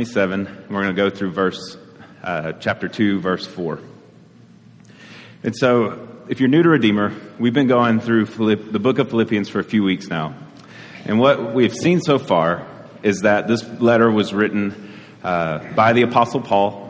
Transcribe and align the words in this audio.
27. 0.00 0.66
We're 0.70 0.82
going 0.82 0.94
to 0.94 1.02
go 1.02 1.10
through 1.10 1.32
verse, 1.32 1.76
uh, 2.22 2.52
chapter 2.52 2.86
2, 2.86 3.18
verse 3.18 3.44
4. 3.44 3.80
And 5.42 5.56
so, 5.56 6.08
if 6.28 6.38
you're 6.38 6.48
new 6.48 6.62
to 6.62 6.68
Redeemer, 6.68 7.12
we've 7.40 7.52
been 7.52 7.66
going 7.66 7.98
through 7.98 8.26
Philipp, 8.26 8.70
the 8.70 8.78
book 8.78 9.00
of 9.00 9.10
Philippians 9.10 9.48
for 9.48 9.58
a 9.58 9.64
few 9.64 9.82
weeks 9.82 10.06
now. 10.06 10.36
And 11.04 11.18
what 11.18 11.52
we've 11.52 11.74
seen 11.74 12.00
so 12.00 12.20
far 12.20 12.64
is 13.02 13.22
that 13.22 13.48
this 13.48 13.68
letter 13.80 14.08
was 14.08 14.32
written 14.32 15.00
uh, 15.24 15.72
by 15.74 15.94
the 15.94 16.02
Apostle 16.02 16.42
Paul 16.42 16.86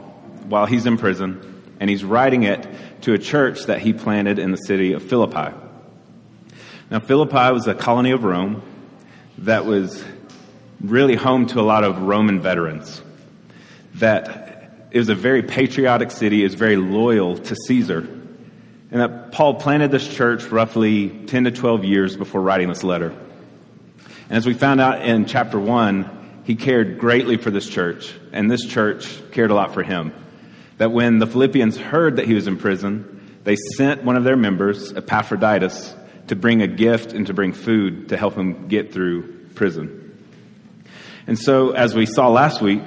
while 0.47 0.67
he's 0.67 0.85
in 0.85 0.99
prison, 0.99 1.63
and 1.81 1.89
he's 1.89 2.05
writing 2.05 2.43
it 2.43 2.69
to 3.05 3.15
a 3.15 3.19
church 3.19 3.63
that 3.69 3.81
he 3.81 3.95
planted 3.95 4.39
in 4.39 4.51
the 4.51 4.59
city 4.59 4.93
of 4.93 5.03
Philippi. 5.03 5.57
Now, 6.91 7.01
Philippi 7.01 7.55
was 7.55 7.67
a 7.69 7.75
colony 7.75 8.11
of 8.11 8.23
Rome 8.23 8.63
that 9.39 9.65
was 9.65 10.05
really 10.81 11.17
home 11.17 11.47
to 11.47 11.61
a 11.61 11.63
lot 11.63 11.85
of 11.85 12.03
Roman 12.03 12.41
veterans. 12.41 13.03
That 13.95 14.89
it 14.91 14.99
was 14.99 15.09
a 15.09 15.15
very 15.15 15.43
patriotic 15.43 16.11
city, 16.11 16.41
it 16.41 16.45
was 16.45 16.55
very 16.55 16.77
loyal 16.77 17.39
to 17.39 17.57
Caesar. 17.67 17.99
And 18.91 19.01
that 19.01 19.33
Paul 19.33 19.55
planted 19.55 19.91
this 19.91 20.07
church 20.09 20.47
roughly 20.47 21.11
10 21.27 21.45
to 21.45 21.51
12 21.51 21.85
years 21.85 22.17
before 22.17 22.41
writing 22.41 22.69
this 22.69 22.83
letter. 22.83 23.11
And 23.11 24.37
as 24.37 24.47
we 24.47 24.55
found 24.55 24.81
out 24.81 25.03
in 25.03 25.27
chapter 25.27 25.59
1, 25.59 26.43
he 26.45 26.55
cared 26.55 26.99
greatly 26.99 27.37
for 27.37 27.51
this 27.51 27.69
church, 27.69 28.15
and 28.33 28.51
this 28.51 28.65
church 28.65 29.21
cared 29.33 29.51
a 29.51 29.55
lot 29.55 29.75
for 29.75 29.83
him. 29.83 30.15
That 30.79 30.93
when 30.93 31.19
the 31.19 31.27
Philippians 31.27 31.77
heard 31.77 32.17
that 32.17 32.27
he 32.27 32.33
was 32.33 32.47
in 32.47 32.57
prison, 32.57 33.39
they 33.45 33.57
sent 33.77 34.05
one 34.05 34.17
of 34.17 34.25
their 34.25 34.37
members, 34.37 34.93
Epaphroditus, 34.93 35.95
to 36.29 36.37
bring 36.37 36.63
a 36.63 36.67
gift 36.67 37.13
and 37.13 37.27
to 37.27 37.35
bring 37.35 37.53
food 37.53 38.09
to 38.11 38.17
help 38.17 38.35
him 38.35 38.69
get 38.69 38.93
through 38.93 39.49
prison. 39.55 40.08
And 41.29 41.39
so, 41.39 41.73
as 41.73 41.95
we 41.95 42.07
saw 42.07 42.29
last 42.31 42.63
week, 42.63 42.83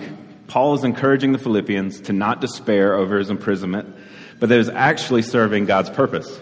Paul 0.47 0.73
is 0.73 0.83
encouraging 0.83 1.31
the 1.31 1.37
Philippians 1.37 2.01
to 2.01 2.13
not 2.13 2.41
despair 2.41 2.95
over 2.95 3.19
his 3.19 3.29
imprisonment, 3.29 3.95
but 4.39 4.49
that 4.49 4.55
that 4.55 4.59
is 4.59 4.67
actually 4.67 5.21
serving 5.21 5.65
God's 5.65 5.91
purpose. 5.91 6.41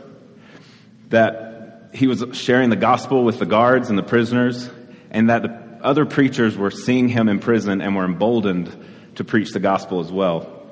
That 1.10 1.90
he 1.94 2.08
was 2.08 2.24
sharing 2.32 2.70
the 2.70 2.78
gospel 2.78 3.26
with 3.26 3.38
the 3.40 3.46
guards 3.46 3.90
and 3.90 3.98
the 3.98 4.04
prisoners, 4.04 4.70
and 5.12 5.30
that 5.30 5.42
the 5.42 5.80
other 5.82 6.06
preachers 6.06 6.56
were 6.56 6.72
seeing 6.72 7.10
him 7.10 7.28
in 7.28 7.40
prison 7.40 7.82
and 7.82 7.98
were 7.98 8.06
emboldened 8.06 8.74
to 9.16 9.26
preach 9.26 9.52
the 9.52 9.60
gospel 9.60 10.00
as 10.00 10.10
well. 10.10 10.70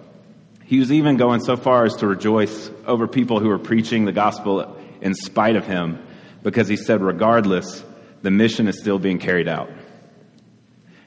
He 0.64 0.80
was 0.80 0.94
even 0.94 1.18
going 1.18 1.42
so 1.42 1.58
far 1.58 1.84
as 1.84 1.98
to 1.98 2.08
rejoice 2.08 2.72
over 2.86 3.06
people 3.06 3.42
who 3.42 3.50
were 3.50 3.60
preaching 3.60 4.06
the 4.06 4.14
gospel 4.14 4.78
in 5.02 5.14
spite 5.14 5.58
of 5.58 5.68
him, 5.68 6.00
because 6.42 6.70
he 6.70 6.78
said, 6.78 7.02
regardless, 7.02 7.84
the 8.22 8.32
mission 8.32 8.70
is 8.70 8.80
still 8.80 8.98
being 8.98 9.20
carried 9.20 9.50
out. 9.50 9.70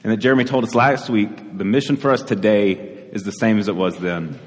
And 0.03 0.11
that 0.11 0.17
Jeremy 0.17 0.45
told 0.45 0.63
us 0.63 0.73
last 0.73 1.09
week, 1.09 1.57
the 1.57 1.63
mission 1.63 1.95
for 1.95 2.11
us 2.11 2.23
today 2.23 2.71
is 2.71 3.23
the 3.23 3.31
same 3.31 3.59
as 3.59 3.67
it 3.67 3.75
was 3.75 3.97
then. 3.97 4.39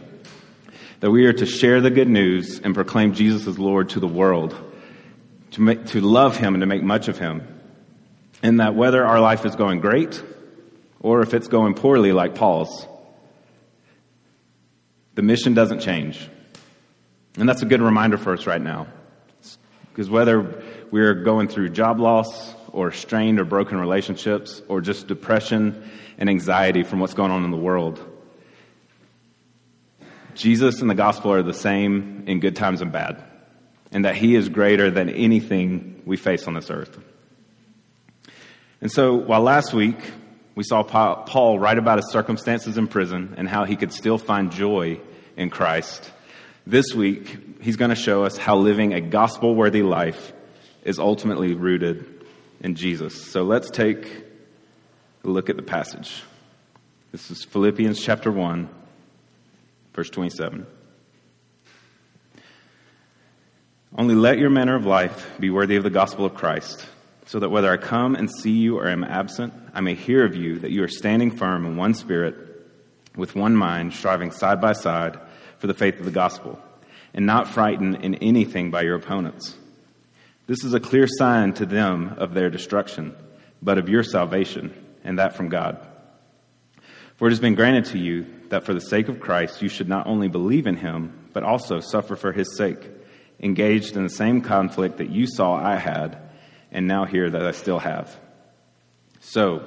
That 1.01 1.11
we 1.11 1.27
are 1.27 1.33
to 1.33 1.47
share 1.47 1.81
the 1.81 1.91
good 1.91 2.09
news 2.09 2.61
and 2.61 2.75
proclaim 2.75 3.15
Jesus 3.15 3.47
as 3.47 3.59
Lord 3.59 3.91
to 3.91 4.01
the 4.01 4.09
world, 4.09 4.57
to, 5.53 5.61
make, 5.61 5.87
to 5.87 6.01
love 6.01 6.37
Him 6.37 6.55
and 6.55 6.63
to 6.63 6.67
make 6.67 6.83
much 6.83 7.09
of 7.09 7.19
Him. 7.19 7.47
And 8.43 8.61
that 8.61 8.75
whether 8.75 9.05
our 9.05 9.21
life 9.21 9.45
is 9.45 9.55
going 9.55 9.81
great 9.81 10.23
or 11.01 11.21
if 11.21 11.35
it's 11.35 11.49
going 11.49 11.75
poorly 11.75 12.13
like 12.13 12.35
Paul's, 12.35 12.89
the 15.15 15.23
mission 15.23 15.55
doesn't 15.55 15.81
change. 15.81 16.29
And 17.37 17.49
that's 17.49 17.63
a 17.63 17.67
good 17.67 17.83
reminder 17.83 18.17
for 18.17 18.33
us 18.33 18.47
right 18.47 18.61
now. 18.61 18.89
Because 19.91 20.11
whether 20.11 20.65
we're 20.91 21.15
going 21.15 21.47
through 21.47 21.69
job 21.69 22.01
loss 22.01 22.55
or 22.75 22.91
strained 22.91 23.39
or 23.39 23.45
broken 23.45 23.79
relationships 23.79 24.61
or 24.69 24.81
just 24.81 25.07
depression 25.07 25.89
and 26.19 26.29
anxiety 26.29 26.83
from 26.83 26.99
what's 26.99 27.15
going 27.15 27.31
on 27.31 27.45
in 27.45 27.53
the 27.53 27.57
world. 27.57 28.05
Jesus 30.35 30.81
and 30.81 30.91
the 30.91 30.97
gospel 30.97 31.33
are 31.33 31.43
the 31.45 31.55
same 31.55 32.25
in 32.27 32.41
good 32.41 32.57
times 32.57 32.83
and 32.83 32.91
bad, 32.91 33.23
and 33.93 34.05
that 34.05 34.17
he 34.17 34.35
is 34.35 34.49
greater 34.49 34.91
than 34.91 35.09
anything 35.09 36.03
we 36.05 36.17
face 36.17 36.49
on 36.49 36.55
this 36.55 36.69
earth. 36.69 36.99
And 38.81 38.91
so, 38.91 39.15
while 39.15 39.41
last 39.41 39.73
week 39.73 39.97
we 40.57 40.65
saw 40.65 40.83
Paul 40.83 41.61
write 41.61 41.79
about 41.79 41.99
his 41.99 42.11
circumstances 42.11 42.77
in 42.77 42.89
prison 42.89 43.35
and 43.37 43.49
how 43.49 43.65
he 43.65 43.77
could 43.77 43.93
still 43.93 44.19
find 44.19 44.51
joy 44.51 45.01
in 45.37 45.49
Christ, 45.49 46.11
this 46.67 46.93
week 46.93 47.39
he's 47.61 47.77
going 47.77 47.91
to 47.91 47.95
show 47.95 48.25
us 48.25 48.37
how 48.37 48.57
living 48.57 48.95
a 48.95 49.01
gospel 49.01 49.55
worthy 49.55 49.83
life 49.83 50.33
is 50.83 50.99
ultimately 50.99 51.55
rooted 51.55 52.14
in 52.65 52.75
Jesus. 52.75 53.23
So 53.31 53.43
let's 53.43 53.71
take 53.71 54.07
a 55.23 55.29
look 55.29 55.51
at 55.51 55.57
the 55.57 55.63
passage. 55.63 56.23
This 57.13 57.31
is 57.31 57.45
Philippians 57.45 58.01
chapter 58.01 58.33
1, 58.33 58.69
verse 59.93 60.09
27. 60.09 60.67
Only 63.97 64.15
let 64.15 64.39
your 64.39 64.49
manner 64.49 64.75
of 64.75 64.87
life 64.87 65.31
be 65.39 65.51
worthy 65.51 65.77
of 65.77 65.85
the 65.85 65.91
gospel 65.91 66.25
of 66.25 66.35
Christ, 66.35 66.85
so 67.27 67.39
that 67.39 67.51
whether 67.51 67.71
I 67.71 67.77
come 67.77 68.17
and 68.17 68.31
see 68.31 68.53
you 68.53 68.79
or 68.79 68.89
am 68.89 69.05
absent, 69.05 69.53
I 69.75 69.83
may 69.83 69.95
hear 69.95 70.25
of 70.25 70.35
you 70.35 70.59
that 70.61 70.71
you 70.71 70.83
are 70.83 70.89
standing 70.89 71.31
firm 71.31 71.67
in 71.67 71.77
one 71.77 71.93
spirit, 71.93 72.35
with 73.15 73.37
one 73.37 73.55
mind, 73.55 73.93
striving 73.93 74.31
side 74.33 74.61
by 74.61 74.73
side 74.73 75.21
for 75.59 75.67
the 75.67 75.75
faith 75.75 75.99
of 75.99 76.07
the 76.07 76.11
gospel, 76.11 76.59
and 77.13 77.27
not 77.27 77.47
frightened 77.47 77.97
in 77.97 78.15
anything 78.17 78.71
by 78.71 78.83
your 78.83 78.97
opponents. 78.97 79.55
This 80.47 80.63
is 80.63 80.75
a 80.75 80.81
clear 80.81 81.07
sign 81.07 81.55
to 81.55 81.65
them 81.65 82.17
of 82.19 82.35
their 82.35 82.51
destruction, 82.51 83.17
but 83.63 83.79
of 83.79 83.89
your 83.89 84.03
salvation, 84.03 84.75
and 85.03 85.19
that 85.19 85.37
from 85.37 85.49
God. 85.49 85.79
For 87.17 87.29
it 87.29 87.31
has 87.31 87.41
been 87.41 87.55
granted 87.55 87.87
to 87.87 87.99
you 87.99 88.27
that 88.51 88.65
for 88.65 88.75
the 88.75 88.81
sake 88.81 89.09
of 89.09 89.21
Christ 89.21 89.63
you 89.63 89.71
should 89.71 89.89
not 89.89 90.07
only 90.07 90.29
believe 90.29 90.67
in 90.67 90.77
him, 90.77 91.31
but 91.33 91.45
also 91.45 91.81
suffer 91.81 92.15
for 92.15 92.31
his 92.31 92.59
sake, 92.59 92.91
engaged 93.41 93.97
in 93.97 94.03
the 94.03 94.11
same 94.11 94.43
conflict 94.43 94.99
that 94.99 95.09
you 95.09 95.27
saw 95.27 95.55
I 95.55 95.77
had, 95.77 96.19
and 96.71 96.87
now 96.87 97.07
hear 97.07 97.31
that 97.31 97.47
I 97.47 97.53
still 97.53 97.79
have. 97.79 98.15
So, 99.21 99.67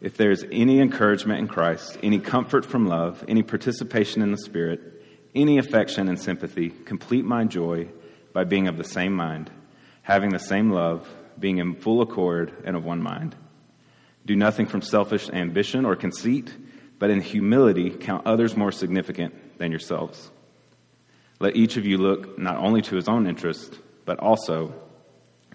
if 0.00 0.16
there 0.16 0.30
is 0.30 0.46
any 0.50 0.80
encouragement 0.80 1.40
in 1.40 1.48
Christ, 1.48 1.98
any 2.02 2.18
comfort 2.18 2.64
from 2.64 2.86
love, 2.86 3.22
any 3.28 3.42
participation 3.42 4.22
in 4.22 4.30
the 4.30 4.38
Spirit, 4.38 4.80
any 5.34 5.58
affection 5.58 6.08
and 6.08 6.18
sympathy, 6.18 6.70
complete 6.70 7.26
my 7.26 7.44
joy 7.44 7.88
by 8.32 8.44
being 8.44 8.68
of 8.68 8.78
the 8.78 8.84
same 8.84 9.12
mind 9.12 9.50
having 10.08 10.30
the 10.30 10.38
same 10.38 10.70
love, 10.70 11.06
being 11.38 11.58
in 11.58 11.74
full 11.74 12.00
accord 12.00 12.50
and 12.64 12.74
of 12.74 12.82
one 12.82 13.02
mind. 13.02 13.36
Do 14.24 14.34
nothing 14.34 14.64
from 14.64 14.80
selfish 14.80 15.28
ambition 15.28 15.84
or 15.84 15.96
conceit, 15.96 16.50
but 16.98 17.10
in 17.10 17.20
humility 17.20 17.90
count 17.90 18.26
others 18.26 18.56
more 18.56 18.72
significant 18.72 19.58
than 19.58 19.70
yourselves. 19.70 20.30
Let 21.40 21.56
each 21.56 21.76
of 21.76 21.84
you 21.84 21.98
look 21.98 22.38
not 22.38 22.56
only 22.56 22.80
to 22.82 22.96
his 22.96 23.06
own 23.06 23.26
interest, 23.26 23.78
but 24.06 24.18
also 24.18 24.72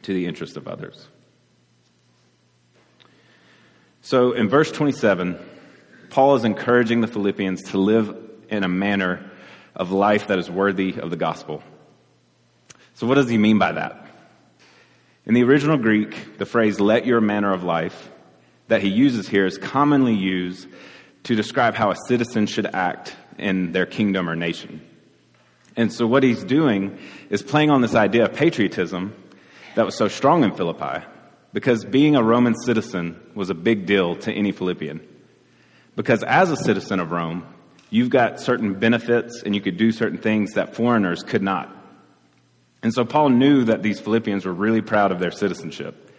to 0.03 0.13
the 0.13 0.27
interest 0.27 0.55
of 0.55 0.67
others. 0.67 1.07
So 4.01 4.33
in 4.33 4.49
verse 4.49 4.71
27, 4.71 5.39
Paul 6.11 6.35
is 6.35 6.45
encouraging 6.45 7.01
the 7.01 7.07
Philippians 7.07 7.71
to 7.71 7.79
live 7.79 8.15
in 8.49 8.63
a 8.63 8.69
manner 8.69 9.31
of 9.75 9.91
life 9.91 10.27
that 10.27 10.37
is 10.37 10.47
worthy 10.47 10.93
of 10.99 11.09
the 11.09 11.17
gospel. 11.17 11.63
So, 12.93 13.07
what 13.07 13.15
does 13.15 13.27
he 13.27 13.39
mean 13.39 13.57
by 13.57 13.71
that? 13.71 14.02
In 15.25 15.33
the 15.33 15.43
original 15.43 15.77
Greek, 15.77 16.37
the 16.37 16.45
phrase 16.45 16.81
let 16.81 17.05
your 17.05 17.21
manner 17.21 17.53
of 17.53 17.63
life 17.63 18.11
that 18.67 18.81
he 18.81 18.89
uses 18.89 19.27
here 19.27 19.45
is 19.45 19.57
commonly 19.57 20.13
used 20.13 20.67
to 21.23 21.35
describe 21.35 21.75
how 21.75 21.91
a 21.91 21.95
citizen 22.07 22.45
should 22.45 22.65
act 22.65 23.15
in 23.37 23.71
their 23.71 23.85
kingdom 23.85 24.29
or 24.29 24.35
nation. 24.35 24.81
And 25.77 25.93
so 25.93 26.05
what 26.05 26.23
he's 26.23 26.43
doing 26.43 26.99
is 27.29 27.41
playing 27.41 27.71
on 27.71 27.81
this 27.81 27.95
idea 27.95 28.25
of 28.25 28.33
patriotism 28.33 29.15
that 29.75 29.85
was 29.85 29.95
so 29.95 30.09
strong 30.09 30.43
in 30.43 30.53
Philippi, 30.53 31.05
because 31.53 31.85
being 31.85 32.15
a 32.15 32.23
Roman 32.23 32.55
citizen 32.55 33.19
was 33.33 33.49
a 33.49 33.55
big 33.55 33.85
deal 33.85 34.17
to 34.17 34.31
any 34.31 34.51
Philippian. 34.51 35.07
Because 35.95 36.21
as 36.23 36.51
a 36.51 36.57
citizen 36.57 36.99
of 36.99 37.11
Rome, 37.11 37.45
you've 37.89 38.09
got 38.09 38.41
certain 38.41 38.73
benefits 38.77 39.41
and 39.43 39.55
you 39.55 39.61
could 39.61 39.77
do 39.77 39.91
certain 39.91 40.17
things 40.17 40.53
that 40.53 40.75
foreigners 40.75 41.23
could 41.23 41.41
not. 41.43 41.82
And 42.83 42.93
so 42.93 43.05
Paul 43.05 43.29
knew 43.29 43.63
that 43.63 43.81
these 43.81 44.01
Philippians 44.01 44.45
were 44.45 44.53
really 44.53 44.81
proud 44.81 45.13
of 45.13 45.19
their 45.19 45.31
citizenship. 45.31 46.11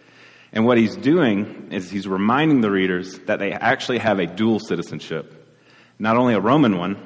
And 0.51 0.65
what 0.65 0.79
he's 0.79 0.95
doing 0.95 1.67
is 1.71 1.91
he's 1.91 2.07
reminding 2.07 2.61
the 2.61 2.71
readers 2.71 3.19
that 3.27 3.37
they 3.37 3.51
actually 3.51 3.99
have 3.99 4.17
a 4.17 4.25
dual 4.25 4.59
citizenship. 4.59 5.31
Not 5.99 6.17
only 6.17 6.33
a 6.33 6.39
Roman 6.39 6.77
one, 6.77 6.97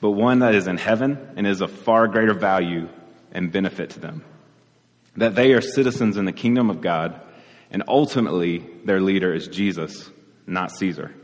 but 0.00 0.10
one 0.10 0.40
that 0.40 0.56
is 0.56 0.66
in 0.66 0.76
heaven 0.76 1.34
and 1.36 1.46
is 1.46 1.60
of 1.60 1.70
far 1.70 2.08
greater 2.08 2.34
value 2.34 2.88
and 3.32 3.52
benefit 3.52 3.90
to 3.90 4.00
them. 4.00 4.24
That 5.16 5.36
they 5.36 5.52
are 5.52 5.60
citizens 5.60 6.16
in 6.16 6.24
the 6.24 6.32
kingdom 6.32 6.68
of 6.68 6.80
God, 6.80 7.20
and 7.70 7.84
ultimately 7.86 8.66
their 8.84 9.00
leader 9.00 9.32
is 9.32 9.46
Jesus, 9.46 10.10
not 10.46 10.72
Caesar. 10.72 11.14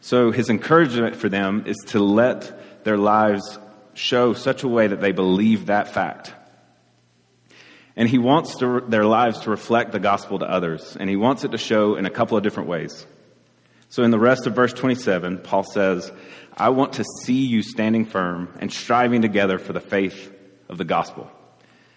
So 0.00 0.30
his 0.30 0.48
encouragement 0.48 1.16
for 1.16 1.28
them 1.28 1.64
is 1.66 1.76
to 1.88 1.98
let 1.98 2.84
their 2.84 2.98
lives 2.98 3.58
show 3.94 4.32
such 4.32 4.62
a 4.62 4.68
way 4.68 4.86
that 4.86 5.00
they 5.00 5.12
believe 5.12 5.66
that 5.66 5.88
fact 5.88 6.34
and 7.96 8.08
he 8.08 8.18
wants 8.18 8.56
to, 8.56 8.80
their 8.80 9.04
lives 9.04 9.40
to 9.40 9.50
reflect 9.50 9.92
the 9.92 10.00
gospel 10.00 10.40
to 10.40 10.44
others. 10.46 10.96
And 10.98 11.08
he 11.08 11.16
wants 11.16 11.44
it 11.44 11.52
to 11.52 11.58
show 11.58 11.94
in 11.94 12.06
a 12.06 12.10
couple 12.10 12.36
of 12.36 12.42
different 12.42 12.68
ways. 12.68 13.06
So 13.88 14.02
in 14.02 14.10
the 14.10 14.18
rest 14.18 14.46
of 14.46 14.54
verse 14.54 14.72
27, 14.72 15.38
Paul 15.38 15.62
says, 15.62 16.10
I 16.56 16.70
want 16.70 16.94
to 16.94 17.04
see 17.22 17.46
you 17.46 17.62
standing 17.62 18.04
firm 18.04 18.52
and 18.58 18.72
striving 18.72 19.22
together 19.22 19.58
for 19.58 19.72
the 19.72 19.80
faith 19.80 20.32
of 20.68 20.78
the 20.78 20.84
gospel. 20.84 21.30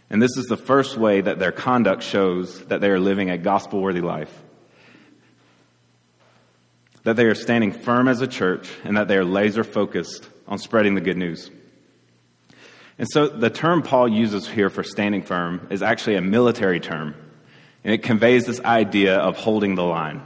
And 0.10 0.22
this 0.22 0.38
is 0.38 0.46
the 0.46 0.58
first 0.58 0.98
way 0.98 1.22
that 1.22 1.40
their 1.40 1.52
conduct 1.52 2.04
shows 2.04 2.64
that 2.66 2.82
they 2.82 2.90
are 2.90 3.00
living 3.00 3.30
a 3.30 3.38
gospel 3.38 3.82
worthy 3.82 4.02
life. 4.02 4.32
That 7.04 7.16
they 7.16 7.26
are 7.26 7.36
standing 7.36 7.72
firm 7.72 8.08
as 8.08 8.22
a 8.22 8.28
church 8.28 8.70
and 8.84 8.98
that 8.98 9.08
they 9.08 9.18
are 9.18 9.26
laser 9.26 9.64
focused 9.64 10.28
on 10.48 10.60
spreading 10.60 10.94
the 10.94 11.02
good 11.02 11.18
news. 11.18 11.50
And 13.00 13.08
so 13.12 13.28
the 13.28 13.50
term 13.50 13.84
Paul 13.84 14.08
uses 14.08 14.48
here 14.48 14.70
for 14.70 14.84
standing 14.84 15.22
firm 15.22 15.68
is 15.70 15.84
actually 15.84 16.16
a 16.16 16.22
military 16.22 16.80
term, 16.80 17.16
and 17.84 17.94
it 17.94 18.04
conveys 18.04 18.46
this 18.46 18.60
idea 18.62 19.18
of 19.18 19.38
holding 19.38 19.76
the 19.76 19.84
line. 19.84 20.26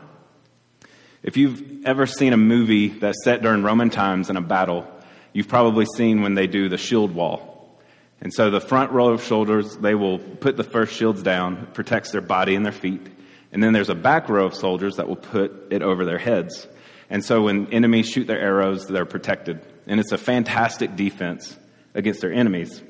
If 1.22 1.38
you've 1.38 1.86
ever 1.86 2.06
seen 2.06 2.34
a 2.34 2.38
movie 2.38 2.88
that's 2.88 3.24
set 3.24 3.42
during 3.42 3.62
Roman 3.62 3.90
times 3.90 4.30
in 4.30 4.38
a 4.38 4.42
battle, 4.42 4.88
you've 5.34 5.50
probably 5.50 5.86
seen 5.86 6.22
when 6.22 6.34
they 6.34 6.48
do 6.48 6.70
the 6.70 6.78
shield 6.78 7.14
wall. 7.14 7.80
And 8.22 8.34
so 8.34 8.50
the 8.50 8.62
front 8.62 8.92
row 8.92 9.10
of 9.10 9.22
soldiers, 9.22 9.76
they 9.78 9.96
will 9.96 10.20
put 10.20 10.56
the 10.56 10.64
first 10.64 10.96
shields 10.96 11.22
down, 11.22 11.68
protects 11.74 12.12
their 12.12 12.22
body 12.22 12.56
and 12.56 12.66
their 12.66 12.72
feet. 12.72 13.08
And 13.52 13.62
then 13.62 13.74
there's 13.74 13.90
a 13.90 13.96
back 13.96 14.30
row 14.30 14.46
of 14.46 14.56
soldiers 14.56 14.96
that 14.96 15.08
will 15.08 15.16
put 15.16 15.72
it 15.72 15.82
over 15.82 16.06
their 16.06 16.20
heads. 16.20 16.68
And 17.10 17.26
so 17.26 17.42
when 17.42 17.72
enemies 17.74 18.10
shoot 18.10 18.28
their 18.28 18.40
arrows, 18.40 18.88
they're 18.88 19.06
protected. 19.06 19.60
And 19.88 20.00
it's 20.00 20.12
a 20.12 20.18
fantastic 20.18 20.96
defense 20.96 21.58
against 21.94 22.22
their 22.22 22.34
enemies. 22.34 22.82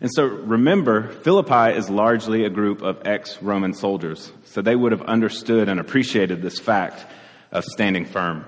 And 0.00 0.10
so 0.12 0.24
remember, 0.24 1.08
Philippi 1.08 1.76
is 1.76 1.88
largely 1.88 2.44
a 2.44 2.50
group 2.50 2.82
of 2.82 3.06
ex 3.06 3.40
Roman 3.42 3.72
soldiers. 3.72 4.30
So 4.44 4.60
they 4.60 4.76
would 4.76 4.92
have 4.92 5.02
understood 5.02 5.68
and 5.68 5.80
appreciated 5.80 6.42
this 6.42 6.58
fact 6.58 7.06
of 7.50 7.64
standing 7.64 8.04
firm. 8.04 8.44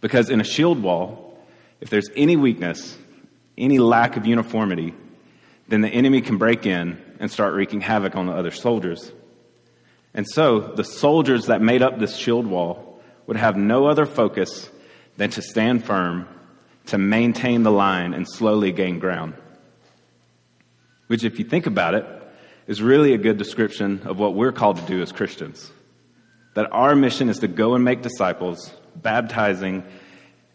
Because 0.00 0.30
in 0.30 0.40
a 0.40 0.44
shield 0.44 0.82
wall, 0.82 1.38
if 1.80 1.90
there's 1.90 2.10
any 2.16 2.36
weakness, 2.36 2.96
any 3.56 3.78
lack 3.78 4.16
of 4.16 4.26
uniformity, 4.26 4.94
then 5.68 5.80
the 5.80 5.88
enemy 5.88 6.20
can 6.20 6.38
break 6.38 6.66
in 6.66 7.00
and 7.20 7.30
start 7.30 7.54
wreaking 7.54 7.80
havoc 7.80 8.16
on 8.16 8.26
the 8.26 8.32
other 8.32 8.50
soldiers. 8.50 9.12
And 10.12 10.28
so 10.28 10.60
the 10.60 10.84
soldiers 10.84 11.46
that 11.46 11.62
made 11.62 11.82
up 11.82 11.98
this 11.98 12.16
shield 12.16 12.46
wall 12.46 13.00
would 13.26 13.36
have 13.36 13.56
no 13.56 13.86
other 13.86 14.06
focus 14.06 14.68
than 15.16 15.30
to 15.30 15.42
stand 15.42 15.84
firm 15.84 16.26
to 16.86 16.98
maintain 16.98 17.62
the 17.62 17.70
line 17.70 18.14
and 18.14 18.28
slowly 18.28 18.72
gain 18.72 18.98
ground. 18.98 19.34
Which, 21.06 21.24
if 21.24 21.38
you 21.38 21.44
think 21.44 21.66
about 21.66 21.94
it, 21.94 22.06
is 22.66 22.80
really 22.80 23.12
a 23.12 23.18
good 23.18 23.36
description 23.36 24.02
of 24.04 24.18
what 24.18 24.34
we're 24.34 24.52
called 24.52 24.76
to 24.78 24.86
do 24.86 25.02
as 25.02 25.12
Christians. 25.12 25.70
That 26.54 26.72
our 26.72 26.94
mission 26.94 27.28
is 27.28 27.38
to 27.40 27.48
go 27.48 27.74
and 27.74 27.84
make 27.84 28.02
disciples, 28.02 28.72
baptizing 28.96 29.84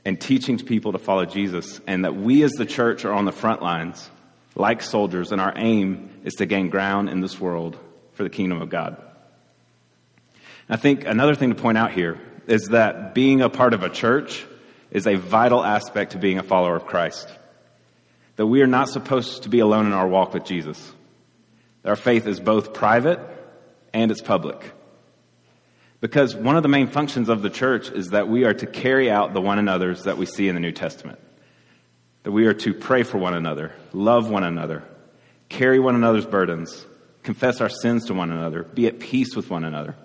and 0.06 0.20
teaching 0.20 0.58
people 0.58 0.94
to 0.94 0.98
follow 0.98 1.26
Jesus, 1.26 1.82
and 1.86 2.06
that 2.06 2.16
we 2.16 2.44
as 2.44 2.54
the 2.54 2.66
church 2.66 3.04
are 3.04 3.12
on 3.12 3.26
the 3.26 3.32
front 3.32 3.62
lines, 3.62 4.10
like 4.56 4.82
soldiers, 4.82 5.32
and 5.32 5.42
our 5.42 5.54
aim 5.58 6.10
is 6.24 6.36
to 6.36 6.46
gain 6.46 6.70
ground 6.70 7.10
in 7.10 7.20
this 7.20 7.40
world 7.40 7.78
for 8.14 8.24
the 8.24 8.30
kingdom 8.30 8.62
of 8.62 8.70
God. 8.70 8.96
I 10.70 10.78
think 10.78 11.06
another 11.06 11.36
thing 11.36 11.50
to 11.50 11.56
point 11.56 11.78
out 11.78 11.92
here 11.92 12.20
is 12.48 12.70
that 12.70 13.14
being 13.14 13.42
a 13.42 13.50
part 13.50 13.74
of 13.74 13.84
a 13.84 13.90
church 13.90 14.46
is 14.92 15.08
a 15.08 15.16
vital 15.16 15.64
aspect 15.64 16.12
to 16.12 16.18
being 16.18 16.40
a 16.40 16.44
follower 16.44 16.76
of 16.76 16.86
Christ. 16.86 17.30
That 18.36 18.48
we 18.48 18.62
are 18.62 18.68
not 18.68 18.90
supposed 18.90 19.44
to 19.44 19.50
be 19.50 19.60
alone 19.60 19.86
in 19.86 19.94
our 19.94 20.08
walk 20.08 20.34
with 20.34 20.46
Jesus. 20.46 20.94
That 21.82 21.90
Our 21.90 21.96
faith 21.96 22.28
is 22.28 22.40
both 22.40 22.74
private 22.74 23.20
and 23.94 24.12
it's 24.12 24.22
public. 24.22 24.74
Because 26.00 26.36
one 26.36 26.56
of 26.56 26.64
the 26.64 26.70
main 26.70 26.88
functions 26.88 27.30
of 27.30 27.42
the 27.42 27.50
church 27.50 27.90
is 27.90 28.10
that 28.10 28.28
we 28.28 28.46
are 28.46 28.54
to 28.54 28.68
carry 28.68 29.10
out 29.10 29.34
the 29.34 29.42
one 29.42 29.58
another's 29.58 30.04
that 30.04 30.18
we 30.18 30.26
see 30.28 30.48
in 30.48 30.54
the 30.54 30.62
New 30.62 30.72
Testament. 30.72 31.20
That 32.24 32.32
we 32.32 32.46
are 32.46 32.54
to 32.54 32.74
pray 32.74 33.04
for 33.04 33.18
one 33.18 33.34
another, 33.34 33.74
love 33.94 34.30
one 34.30 34.44
another, 34.44 34.84
carry 35.50 35.80
one 35.80 35.96
another's 35.96 36.26
burdens, 36.26 36.86
confess 37.24 37.62
our 37.62 37.70
sins 37.70 38.06
to 38.06 38.14
one 38.14 38.32
another, 38.32 38.64
be 38.64 38.86
at 38.86 39.00
peace 39.00 39.36
with 39.36 39.50
one 39.50 39.64
another. 39.64 39.96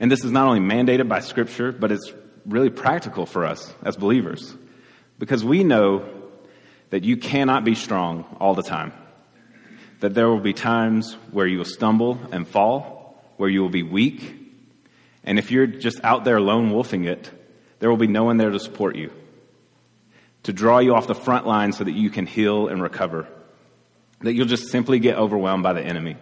And 0.00 0.10
this 0.10 0.24
is 0.24 0.32
not 0.32 0.48
only 0.48 0.60
mandated 0.60 1.08
by 1.08 1.20
Scripture, 1.20 1.70
but 1.70 1.92
it's 1.92 2.12
really 2.46 2.70
practical 2.70 3.26
for 3.26 3.44
us 3.44 3.72
as 3.82 3.96
believers 3.96 4.54
because 5.18 5.44
we 5.44 5.62
know 5.64 6.08
that 6.88 7.04
you 7.04 7.16
cannot 7.16 7.64
be 7.64 7.74
strong 7.74 8.24
all 8.40 8.54
the 8.54 8.62
time. 8.62 8.92
That 10.00 10.14
there 10.14 10.28
will 10.28 10.40
be 10.40 10.54
times 10.54 11.14
where 11.30 11.46
you 11.46 11.58
will 11.58 11.64
stumble 11.64 12.18
and 12.32 12.48
fall, 12.48 13.22
where 13.36 13.48
you 13.48 13.60
will 13.60 13.68
be 13.68 13.82
weak. 13.82 14.34
And 15.22 15.38
if 15.38 15.50
you're 15.50 15.66
just 15.66 16.02
out 16.02 16.24
there 16.24 16.40
lone 16.40 16.70
wolfing 16.70 17.04
it, 17.04 17.30
there 17.78 17.90
will 17.90 17.98
be 17.98 18.06
no 18.06 18.24
one 18.24 18.38
there 18.38 18.50
to 18.50 18.58
support 18.58 18.96
you, 18.96 19.12
to 20.44 20.52
draw 20.52 20.78
you 20.78 20.94
off 20.94 21.06
the 21.06 21.14
front 21.14 21.46
line 21.46 21.72
so 21.72 21.84
that 21.84 21.92
you 21.92 22.10
can 22.10 22.26
heal 22.26 22.68
and 22.68 22.82
recover. 22.82 23.28
That 24.20 24.34
you'll 24.34 24.46
just 24.46 24.68
simply 24.68 24.98
get 24.98 25.16
overwhelmed 25.16 25.62
by 25.62 25.74
the 25.74 25.82
enemy. 25.82 26.16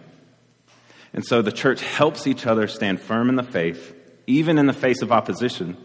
And 1.13 1.25
so 1.25 1.41
the 1.41 1.51
church 1.51 1.81
helps 1.81 2.27
each 2.27 2.45
other 2.45 2.67
stand 2.67 3.01
firm 3.01 3.29
in 3.29 3.35
the 3.35 3.43
faith, 3.43 3.95
even 4.27 4.57
in 4.57 4.67
the 4.67 4.73
face 4.73 5.01
of 5.01 5.11
opposition 5.11 5.77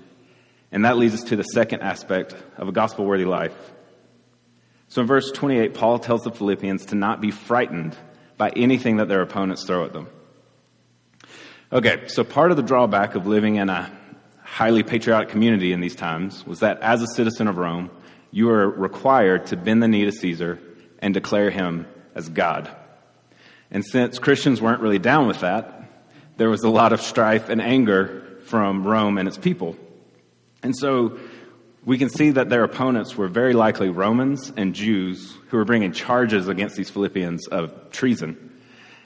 and 0.75 0.85
that 0.85 0.99
leads 0.99 1.15
us 1.15 1.23
to 1.23 1.37
the 1.37 1.44
second 1.44 1.82
aspect 1.82 2.35
of 2.56 2.67
a 2.67 2.73
gospel 2.73 3.05
worthy 3.05 3.25
life. 3.25 3.55
So 4.88 5.03
in 5.03 5.06
verse 5.06 5.31
28, 5.31 5.73
Paul 5.73 6.00
tells 6.00 6.25
the 6.25 6.32
Philippians 6.32 6.87
to 6.87 6.97
not 6.97 7.21
be 7.21 7.31
frightened 7.31 7.97
by 8.37 8.50
anything 8.50 8.97
that 8.97 9.06
their 9.06 9.23
opponents 9.23 9.65
throw 9.65 9.85
at 9.85 9.93
them. 9.93 10.09
Okay, 11.73 12.09
so 12.09 12.25
part 12.25 12.50
of 12.50 12.56
the 12.56 12.62
drawback 12.65 13.15
of 13.15 13.29
living 13.29 13.55
in 13.55 13.71
a 13.71 13.88
highly 14.43 14.82
patriotic 14.82 15.29
community 15.29 15.73
in 15.73 15.81
these 15.81 15.94
times 15.94 16.44
was 16.44 16.59
that 16.59 16.81
as 16.81 17.03
a 17.03 17.06
citizen 17.06 17.47
of 17.47 17.56
Rome, 17.56 17.88
you 18.32 18.47
were 18.47 18.69
required 18.69 19.47
to 19.47 19.56
bend 19.56 19.81
the 19.81 19.87
knee 19.87 20.06
to 20.06 20.12
Caesar 20.12 20.59
and 20.99 21.15
declare 21.15 21.50
him 21.50 21.87
as 22.17 22.29
God. 22.29 22.69
And 23.71 23.85
since 23.85 24.19
Christians 24.19 24.61
weren't 24.61 24.81
really 24.81 24.99
down 24.99 25.29
with 25.29 25.41
that, 25.41 25.88
there 26.37 26.50
was 26.50 26.65
a 26.65 26.69
lot 26.69 26.93
of 26.93 27.00
strife 27.00 27.49
and 27.49 27.62
anger 27.62 28.41
from 28.47 28.85
Rome 28.85 29.19
and 29.19 29.29
its 29.29 29.38
people. 29.38 29.76
And 30.64 30.75
so 30.76 31.19
we 31.84 31.99
can 31.99 32.08
see 32.08 32.31
that 32.31 32.49
their 32.49 32.64
opponents 32.64 33.16
were 33.16 33.28
very 33.28 33.52
likely 33.52 33.90
Romans 33.90 34.52
and 34.56 34.75
Jews 34.75 35.37
who 35.49 35.58
were 35.58 35.66
bringing 35.66 35.93
charges 35.93 36.49
against 36.49 36.75
these 36.75 36.88
Philippians 36.88 37.46
of 37.49 37.90
treason. 37.90 38.50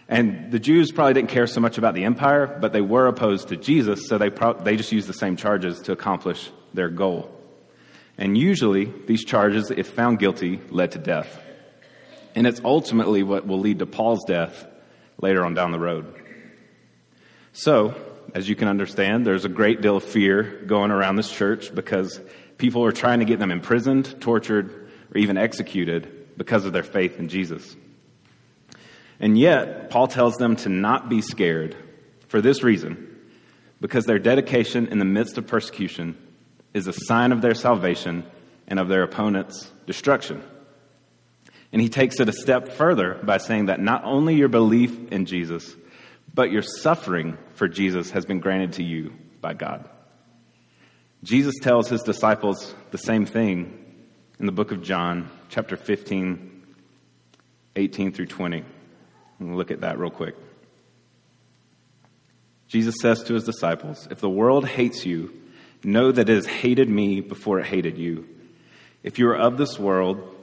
And 0.08 0.50
the 0.52 0.60
Jews 0.60 0.92
probably 0.92 1.14
didn't 1.14 1.30
care 1.30 1.48
so 1.48 1.60
much 1.60 1.76
about 1.76 1.94
the 1.94 2.04
empire, 2.04 2.46
but 2.46 2.72
they 2.72 2.80
were 2.80 3.08
opposed 3.08 3.48
to 3.48 3.56
Jesus, 3.56 4.06
so 4.08 4.16
they, 4.16 4.30
pro- 4.30 4.54
they 4.54 4.76
just 4.76 4.92
used 4.92 5.08
the 5.08 5.12
same 5.12 5.36
charges 5.36 5.80
to 5.80 5.92
accomplish 5.92 6.50
their 6.72 6.88
goal. 6.88 7.30
And 8.16 8.38
usually, 8.38 8.86
these 9.06 9.24
charges, 9.24 9.70
if 9.70 9.88
found 9.88 10.18
guilty, 10.18 10.60
led 10.70 10.92
to 10.92 10.98
death. 10.98 11.40
And 12.34 12.46
it's 12.46 12.60
ultimately 12.64 13.22
what 13.22 13.46
will 13.46 13.58
lead 13.58 13.80
to 13.80 13.86
Paul's 13.86 14.24
death 14.24 14.66
later 15.20 15.44
on 15.44 15.54
down 15.54 15.72
the 15.72 15.78
road. 15.78 16.14
So, 17.52 17.94
as 18.34 18.48
you 18.48 18.56
can 18.56 18.68
understand, 18.68 19.26
there's 19.26 19.44
a 19.44 19.48
great 19.48 19.80
deal 19.80 19.96
of 19.96 20.04
fear 20.04 20.62
going 20.66 20.90
around 20.90 21.16
this 21.16 21.30
church 21.30 21.74
because 21.74 22.20
people 22.58 22.84
are 22.84 22.92
trying 22.92 23.20
to 23.20 23.24
get 23.24 23.38
them 23.38 23.50
imprisoned, 23.50 24.20
tortured, 24.20 24.90
or 25.14 25.18
even 25.18 25.36
executed 25.36 26.36
because 26.36 26.64
of 26.64 26.72
their 26.72 26.82
faith 26.82 27.18
in 27.18 27.28
Jesus. 27.28 27.76
And 29.20 29.36
yet, 29.38 29.90
Paul 29.90 30.06
tells 30.06 30.36
them 30.36 30.56
to 30.56 30.68
not 30.68 31.08
be 31.08 31.22
scared 31.22 31.76
for 32.28 32.40
this 32.40 32.62
reason 32.62 33.16
because 33.80 34.04
their 34.04 34.18
dedication 34.18 34.88
in 34.88 34.98
the 34.98 35.04
midst 35.04 35.38
of 35.38 35.46
persecution 35.46 36.16
is 36.74 36.86
a 36.86 36.92
sign 36.92 37.32
of 37.32 37.42
their 37.42 37.54
salvation 37.54 38.24
and 38.66 38.78
of 38.78 38.88
their 38.88 39.02
opponent's 39.02 39.70
destruction. 39.86 40.42
And 41.72 41.82
he 41.82 41.88
takes 41.88 42.20
it 42.20 42.28
a 42.28 42.32
step 42.32 42.68
further 42.68 43.14
by 43.22 43.38
saying 43.38 43.66
that 43.66 43.80
not 43.80 44.04
only 44.04 44.34
your 44.36 44.48
belief 44.48 45.12
in 45.12 45.26
Jesus, 45.26 45.74
but 46.38 46.52
your 46.52 46.62
suffering 46.62 47.36
for 47.54 47.66
Jesus 47.66 48.12
has 48.12 48.24
been 48.24 48.38
granted 48.38 48.74
to 48.74 48.84
you 48.84 49.12
by 49.40 49.54
God. 49.54 49.88
Jesus 51.24 51.56
tells 51.60 51.88
his 51.88 52.04
disciples 52.04 52.76
the 52.92 52.96
same 52.96 53.26
thing 53.26 53.76
in 54.38 54.46
the 54.46 54.52
book 54.52 54.70
of 54.70 54.80
John, 54.80 55.28
chapter 55.48 55.76
15, 55.76 56.64
18 57.74 58.12
through 58.12 58.26
20. 58.26 58.64
We'll 59.40 59.56
look 59.56 59.72
at 59.72 59.80
that 59.80 59.98
real 59.98 60.12
quick. 60.12 60.36
Jesus 62.68 62.94
says 63.02 63.24
to 63.24 63.34
his 63.34 63.42
disciples, 63.42 64.06
If 64.08 64.20
the 64.20 64.30
world 64.30 64.64
hates 64.64 65.04
you, 65.04 65.34
know 65.82 66.12
that 66.12 66.28
it 66.28 66.36
has 66.36 66.46
hated 66.46 66.88
me 66.88 67.20
before 67.20 67.58
it 67.58 67.66
hated 67.66 67.98
you. 67.98 68.28
If 69.02 69.18
you 69.18 69.28
are 69.30 69.36
of 69.36 69.58
this 69.58 69.76
world, 69.76 70.36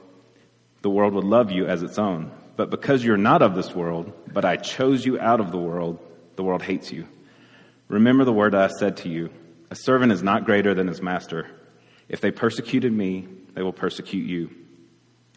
the 0.82 0.90
world 0.90 1.14
would 1.14 1.24
love 1.24 1.50
you 1.50 1.64
as 1.64 1.82
its 1.82 1.98
own. 1.98 2.32
But 2.56 2.70
because 2.70 3.04
you're 3.04 3.18
not 3.18 3.42
of 3.42 3.54
this 3.54 3.74
world, 3.74 4.12
but 4.32 4.44
I 4.44 4.56
chose 4.56 5.04
you 5.04 5.20
out 5.20 5.40
of 5.40 5.52
the 5.52 5.58
world, 5.58 5.98
the 6.36 6.42
world 6.42 6.62
hates 6.62 6.90
you. 6.90 7.06
Remember 7.88 8.24
the 8.24 8.32
word 8.32 8.54
I 8.54 8.68
said 8.68 8.96
to 8.98 9.08
you 9.08 9.30
A 9.70 9.76
servant 9.76 10.12
is 10.12 10.22
not 10.22 10.44
greater 10.44 10.74
than 10.74 10.88
his 10.88 11.02
master. 11.02 11.48
If 12.08 12.20
they 12.20 12.30
persecuted 12.30 12.92
me, 12.92 13.28
they 13.54 13.62
will 13.62 13.72
persecute 13.72 14.26
you. 14.26 14.50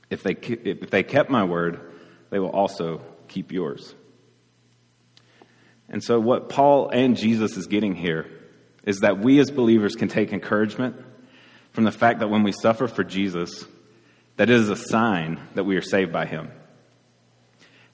If 0.09 0.23
they, 0.23 0.33
if 0.33 0.89
they 0.89 1.03
kept 1.03 1.29
my 1.29 1.43
word, 1.43 1.79
they 2.29 2.39
will 2.39 2.49
also 2.49 3.01
keep 3.27 3.51
yours. 3.51 3.93
And 5.89 6.03
so, 6.03 6.19
what 6.19 6.49
Paul 6.49 6.89
and 6.89 7.17
Jesus 7.17 7.57
is 7.57 7.67
getting 7.67 7.95
here 7.95 8.27
is 8.85 8.99
that 8.99 9.19
we 9.19 9.39
as 9.39 9.51
believers 9.51 9.95
can 9.95 10.07
take 10.07 10.31
encouragement 10.31 10.95
from 11.71 11.83
the 11.83 11.91
fact 11.91 12.19
that 12.19 12.29
when 12.29 12.43
we 12.43 12.51
suffer 12.51 12.88
for 12.88 13.03
Jesus, 13.03 13.65
that 14.38 14.49
it 14.49 14.55
is 14.55 14.69
a 14.69 14.75
sign 14.75 15.39
that 15.55 15.65
we 15.65 15.75
are 15.75 15.81
saved 15.81 16.11
by 16.11 16.25
him. 16.25 16.51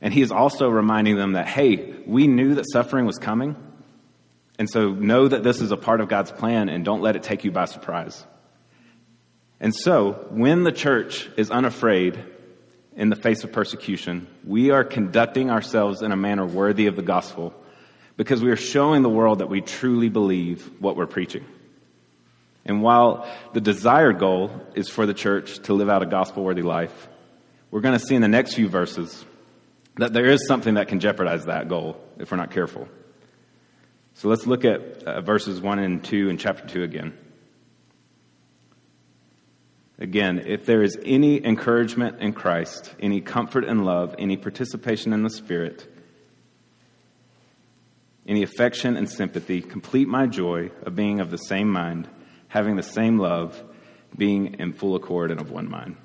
And 0.01 0.13
he 0.13 0.21
is 0.21 0.31
also 0.31 0.69
reminding 0.69 1.15
them 1.15 1.33
that, 1.33 1.47
hey, 1.47 1.93
we 2.05 2.27
knew 2.27 2.55
that 2.55 2.65
suffering 2.71 3.05
was 3.05 3.17
coming. 3.17 3.55
And 4.57 4.69
so 4.69 4.91
know 4.91 5.27
that 5.27 5.43
this 5.43 5.61
is 5.61 5.71
a 5.71 5.77
part 5.77 6.01
of 6.01 6.07
God's 6.07 6.31
plan 6.31 6.69
and 6.69 6.85
don't 6.85 7.01
let 7.01 7.15
it 7.15 7.23
take 7.23 7.43
you 7.43 7.51
by 7.51 7.65
surprise. 7.65 8.23
And 9.59 9.73
so, 9.73 10.27
when 10.31 10.63
the 10.63 10.71
church 10.71 11.29
is 11.37 11.49
unafraid 11.49 12.23
in 12.95 13.09
the 13.09 13.15
face 13.15 13.43
of 13.43 13.51
persecution, 13.51 14.27
we 14.45 14.71
are 14.71 14.83
conducting 14.83 15.49
ourselves 15.49 16.01
in 16.01 16.11
a 16.11 16.17
manner 16.17 16.45
worthy 16.45 16.87
of 16.87 16.95
the 16.95 17.01
gospel 17.01 17.53
because 18.17 18.41
we 18.41 18.51
are 18.51 18.57
showing 18.57 19.01
the 19.01 19.09
world 19.09 19.39
that 19.39 19.49
we 19.49 19.61
truly 19.61 20.09
believe 20.09 20.69
what 20.79 20.95
we're 20.95 21.07
preaching. 21.07 21.45
And 22.65 22.81
while 22.81 23.27
the 23.53 23.61
desired 23.61 24.19
goal 24.19 24.51
is 24.73 24.89
for 24.89 25.05
the 25.05 25.13
church 25.13 25.59
to 25.63 25.73
live 25.73 25.89
out 25.89 26.01
a 26.01 26.07
gospel 26.07 26.43
worthy 26.43 26.63
life, 26.63 27.07
we're 27.71 27.81
going 27.81 27.97
to 27.97 28.03
see 28.03 28.15
in 28.15 28.21
the 28.21 28.27
next 28.27 28.55
few 28.55 28.67
verses 28.67 29.23
that 29.97 30.13
there 30.13 30.25
is 30.25 30.45
something 30.47 30.75
that 30.75 30.87
can 30.87 30.99
jeopardize 30.99 31.45
that 31.45 31.69
goal 31.69 31.97
if 32.17 32.31
we're 32.31 32.37
not 32.37 32.51
careful. 32.51 32.87
So 34.15 34.29
let's 34.29 34.47
look 34.47 34.65
at 34.65 35.03
uh, 35.03 35.21
verses 35.21 35.61
1 35.61 35.79
and 35.79 36.03
2 36.03 36.29
in 36.29 36.37
chapter 36.37 36.67
2 36.67 36.83
again. 36.83 37.17
Again, 39.97 40.43
if 40.45 40.65
there 40.65 40.83
is 40.83 40.97
any 41.05 41.43
encouragement 41.43 42.21
in 42.21 42.33
Christ, 42.33 42.93
any 42.99 43.21
comfort 43.21 43.63
and 43.63 43.85
love, 43.85 44.15
any 44.19 44.35
participation 44.35 45.13
in 45.13 45.23
the 45.23 45.29
Spirit, 45.29 45.89
any 48.27 48.43
affection 48.43 48.97
and 48.97 49.09
sympathy, 49.09 49.61
complete 49.61 50.07
my 50.07 50.27
joy 50.27 50.71
of 50.83 50.95
being 50.95 51.21
of 51.21 51.31
the 51.31 51.37
same 51.37 51.71
mind, 51.71 52.09
having 52.49 52.75
the 52.75 52.83
same 52.83 53.19
love, 53.19 53.61
being 54.17 54.55
in 54.59 54.73
full 54.73 54.95
accord 54.95 55.31
and 55.31 55.39
of 55.39 55.49
one 55.49 55.69
mind. 55.69 55.95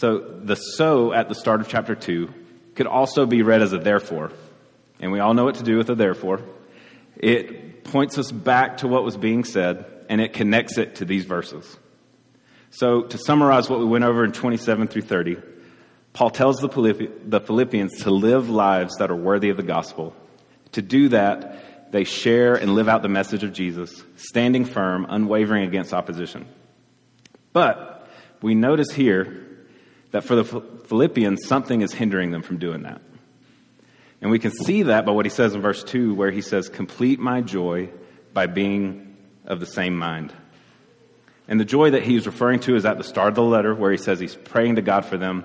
So 0.00 0.18
the 0.18 0.54
so 0.54 1.12
at 1.12 1.28
the 1.28 1.34
start 1.34 1.60
of 1.60 1.68
chapter 1.68 1.94
2 1.94 2.32
could 2.74 2.86
also 2.86 3.26
be 3.26 3.42
read 3.42 3.60
as 3.60 3.74
a 3.74 3.78
therefore. 3.78 4.32
And 4.98 5.12
we 5.12 5.20
all 5.20 5.34
know 5.34 5.44
what 5.44 5.56
to 5.56 5.62
do 5.62 5.76
with 5.76 5.90
a 5.90 5.94
therefore. 5.94 6.40
It 7.18 7.84
points 7.84 8.16
us 8.16 8.32
back 8.32 8.78
to 8.78 8.88
what 8.88 9.04
was 9.04 9.18
being 9.18 9.44
said 9.44 9.84
and 10.08 10.22
it 10.22 10.32
connects 10.32 10.78
it 10.78 10.94
to 10.96 11.04
these 11.04 11.26
verses. 11.26 11.76
So, 12.70 13.02
to 13.02 13.18
summarize 13.18 13.68
what 13.68 13.78
we 13.78 13.84
went 13.84 14.04
over 14.04 14.24
in 14.24 14.32
27 14.32 14.88
through 14.88 15.02
30, 15.02 15.36
Paul 16.14 16.30
tells 16.30 16.60
the, 16.60 17.10
the 17.26 17.40
Philippians 17.40 18.04
to 18.04 18.10
live 18.10 18.48
lives 18.48 18.96
that 19.00 19.10
are 19.10 19.16
worthy 19.16 19.50
of 19.50 19.58
the 19.58 19.62
gospel. 19.62 20.16
To 20.72 20.80
do 20.80 21.10
that, 21.10 21.92
they 21.92 22.04
share 22.04 22.54
and 22.54 22.74
live 22.74 22.88
out 22.88 23.02
the 23.02 23.08
message 23.10 23.44
of 23.44 23.52
Jesus, 23.52 24.02
standing 24.16 24.64
firm, 24.64 25.04
unwavering 25.10 25.64
against 25.64 25.92
opposition. 25.92 26.46
But 27.52 28.08
we 28.40 28.54
notice 28.54 28.90
here 28.92 29.48
that 30.10 30.24
for 30.24 30.34
the 30.34 30.44
Philippians, 30.44 31.46
something 31.46 31.82
is 31.82 31.92
hindering 31.92 32.30
them 32.30 32.42
from 32.42 32.58
doing 32.58 32.82
that. 32.82 33.00
And 34.20 34.30
we 34.30 34.38
can 34.38 34.50
see 34.50 34.84
that 34.84 35.06
by 35.06 35.12
what 35.12 35.24
he 35.24 35.30
says 35.30 35.54
in 35.54 35.62
verse 35.62 35.82
2, 35.82 36.14
where 36.14 36.30
he 36.30 36.42
says, 36.42 36.68
Complete 36.68 37.18
my 37.18 37.40
joy 37.40 37.88
by 38.32 38.46
being 38.46 39.16
of 39.46 39.60
the 39.60 39.66
same 39.66 39.96
mind. 39.96 40.32
And 41.48 41.58
the 41.58 41.64
joy 41.64 41.90
that 41.90 42.02
he's 42.02 42.26
referring 42.26 42.60
to 42.60 42.76
is 42.76 42.84
at 42.84 42.98
the 42.98 43.04
start 43.04 43.28
of 43.28 43.34
the 43.34 43.42
letter 43.42 43.74
where 43.74 43.90
he 43.90 43.96
says 43.96 44.20
he's 44.20 44.36
praying 44.36 44.76
to 44.76 44.82
God 44.82 45.04
for 45.04 45.16
them. 45.16 45.44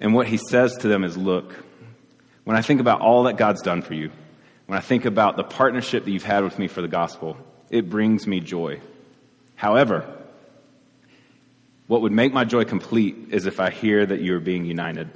And 0.00 0.14
what 0.14 0.26
he 0.26 0.38
says 0.38 0.76
to 0.78 0.88
them 0.88 1.04
is, 1.04 1.16
look, 1.16 1.54
when 2.44 2.56
I 2.56 2.62
think 2.62 2.80
about 2.80 3.00
all 3.00 3.24
that 3.24 3.36
God's 3.36 3.62
done 3.62 3.82
for 3.82 3.94
you, 3.94 4.10
when 4.66 4.76
I 4.76 4.80
think 4.80 5.04
about 5.04 5.36
the 5.36 5.44
partnership 5.44 6.04
that 6.04 6.10
you've 6.10 6.24
had 6.24 6.42
with 6.42 6.58
me 6.58 6.68
for 6.68 6.82
the 6.82 6.88
gospel, 6.88 7.36
it 7.70 7.88
brings 7.88 8.26
me 8.26 8.40
joy. 8.40 8.80
However, 9.54 10.15
what 11.86 12.02
would 12.02 12.12
make 12.12 12.32
my 12.32 12.44
joy 12.44 12.64
complete 12.64 13.16
is 13.30 13.46
if 13.46 13.60
I 13.60 13.70
hear 13.70 14.04
that 14.04 14.20
you're 14.20 14.40
being 14.40 14.64
united. 14.64 15.08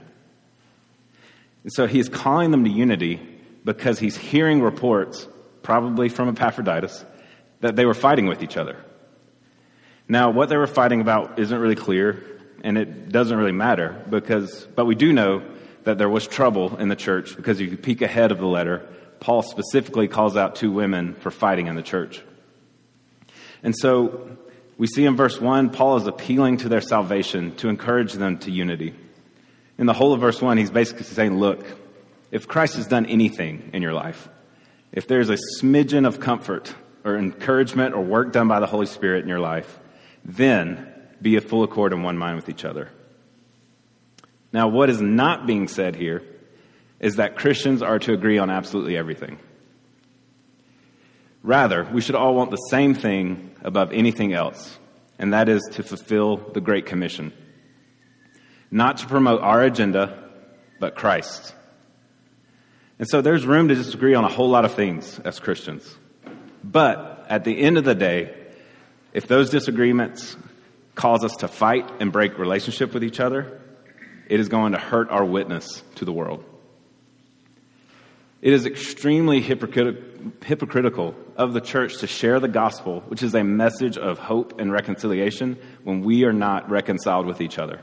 And 1.62 1.72
so 1.72 1.86
he's 1.86 2.08
calling 2.08 2.50
them 2.50 2.64
to 2.64 2.70
unity 2.70 3.20
because 3.64 3.98
he's 3.98 4.16
hearing 4.16 4.62
reports, 4.62 5.26
probably 5.62 6.08
from 6.08 6.28
Epaphroditus, 6.28 7.04
that 7.60 7.76
they 7.76 7.84
were 7.84 7.94
fighting 7.94 8.26
with 8.26 8.42
each 8.42 8.56
other. 8.56 8.76
Now, 10.08 10.30
what 10.30 10.48
they 10.48 10.56
were 10.56 10.66
fighting 10.66 11.00
about 11.00 11.38
isn't 11.38 11.58
really 11.58 11.76
clear, 11.76 12.24
and 12.64 12.78
it 12.78 13.10
doesn't 13.10 13.36
really 13.36 13.52
matter 13.52 14.02
because, 14.08 14.66
but 14.74 14.86
we 14.86 14.94
do 14.94 15.12
know 15.12 15.42
that 15.84 15.98
there 15.98 16.08
was 16.08 16.26
trouble 16.26 16.76
in 16.76 16.88
the 16.88 16.96
church 16.96 17.36
because 17.36 17.60
if 17.60 17.70
you 17.70 17.76
peek 17.76 18.02
ahead 18.02 18.32
of 18.32 18.38
the 18.38 18.46
letter, 18.46 18.86
Paul 19.20 19.42
specifically 19.42 20.08
calls 20.08 20.36
out 20.36 20.56
two 20.56 20.72
women 20.72 21.14
for 21.14 21.30
fighting 21.30 21.66
in 21.66 21.74
the 21.74 21.82
church. 21.82 22.22
And 23.62 23.76
so 23.76 24.36
we 24.80 24.86
see 24.86 25.04
in 25.04 25.14
verse 25.14 25.38
1, 25.38 25.68
Paul 25.68 25.98
is 25.98 26.06
appealing 26.06 26.56
to 26.56 26.70
their 26.70 26.80
salvation 26.80 27.54
to 27.56 27.68
encourage 27.68 28.14
them 28.14 28.38
to 28.38 28.50
unity. 28.50 28.94
In 29.76 29.84
the 29.84 29.92
whole 29.92 30.14
of 30.14 30.20
verse 30.20 30.40
1, 30.40 30.56
he's 30.56 30.70
basically 30.70 31.04
saying, 31.04 31.38
look, 31.38 31.62
if 32.30 32.48
Christ 32.48 32.76
has 32.76 32.86
done 32.86 33.04
anything 33.04 33.72
in 33.74 33.82
your 33.82 33.92
life, 33.92 34.30
if 34.90 35.06
there's 35.06 35.28
a 35.28 35.36
smidgen 35.60 36.06
of 36.06 36.18
comfort 36.18 36.74
or 37.04 37.18
encouragement 37.18 37.94
or 37.94 38.00
work 38.00 38.32
done 38.32 38.48
by 38.48 38.58
the 38.58 38.66
Holy 38.66 38.86
Spirit 38.86 39.22
in 39.22 39.28
your 39.28 39.38
life, 39.38 39.78
then 40.24 40.90
be 41.20 41.36
of 41.36 41.44
full 41.44 41.62
accord 41.62 41.92
and 41.92 42.02
one 42.02 42.16
mind 42.16 42.36
with 42.36 42.48
each 42.48 42.64
other. 42.64 42.88
Now, 44.50 44.68
what 44.68 44.88
is 44.88 45.02
not 45.02 45.46
being 45.46 45.68
said 45.68 45.94
here 45.94 46.22
is 47.00 47.16
that 47.16 47.36
Christians 47.36 47.82
are 47.82 47.98
to 47.98 48.14
agree 48.14 48.38
on 48.38 48.48
absolutely 48.48 48.96
everything. 48.96 49.40
Rather, 51.42 51.88
we 51.92 52.00
should 52.00 52.14
all 52.14 52.34
want 52.34 52.50
the 52.50 52.56
same 52.56 52.94
thing 52.94 53.54
above 53.62 53.92
anything 53.92 54.32
else, 54.32 54.78
and 55.18 55.32
that 55.32 55.48
is 55.48 55.62
to 55.72 55.82
fulfill 55.82 56.36
the 56.36 56.60
Great 56.60 56.86
Commission. 56.86 57.32
Not 58.70 58.98
to 58.98 59.06
promote 59.06 59.40
our 59.40 59.62
agenda, 59.62 60.30
but 60.78 60.94
Christ. 60.94 61.54
And 62.98 63.08
so 63.08 63.22
there's 63.22 63.46
room 63.46 63.68
to 63.68 63.74
disagree 63.74 64.14
on 64.14 64.24
a 64.24 64.28
whole 64.28 64.50
lot 64.50 64.64
of 64.64 64.74
things 64.74 65.18
as 65.20 65.40
Christians. 65.40 65.96
But 66.62 67.26
at 67.28 67.44
the 67.44 67.58
end 67.58 67.78
of 67.78 67.84
the 67.84 67.94
day, 67.94 68.34
if 69.14 69.26
those 69.26 69.48
disagreements 69.50 70.36
cause 70.94 71.24
us 71.24 71.36
to 71.36 71.48
fight 71.48 71.90
and 72.00 72.12
break 72.12 72.38
relationship 72.38 72.92
with 72.92 73.02
each 73.02 73.18
other, 73.18 73.60
it 74.28 74.38
is 74.38 74.48
going 74.48 74.72
to 74.72 74.78
hurt 74.78 75.08
our 75.10 75.24
witness 75.24 75.82
to 75.96 76.04
the 76.04 76.12
world. 76.12 76.44
It 78.42 78.54
is 78.54 78.64
extremely 78.64 79.42
hypocritical 79.42 81.14
of 81.36 81.52
the 81.52 81.60
church 81.60 81.98
to 81.98 82.06
share 82.06 82.40
the 82.40 82.48
gospel, 82.48 83.00
which 83.00 83.22
is 83.22 83.34
a 83.34 83.44
message 83.44 83.98
of 83.98 84.18
hope 84.18 84.58
and 84.58 84.72
reconciliation, 84.72 85.58
when 85.84 86.00
we 86.00 86.24
are 86.24 86.32
not 86.32 86.70
reconciled 86.70 87.26
with 87.26 87.42
each 87.42 87.58
other. 87.58 87.80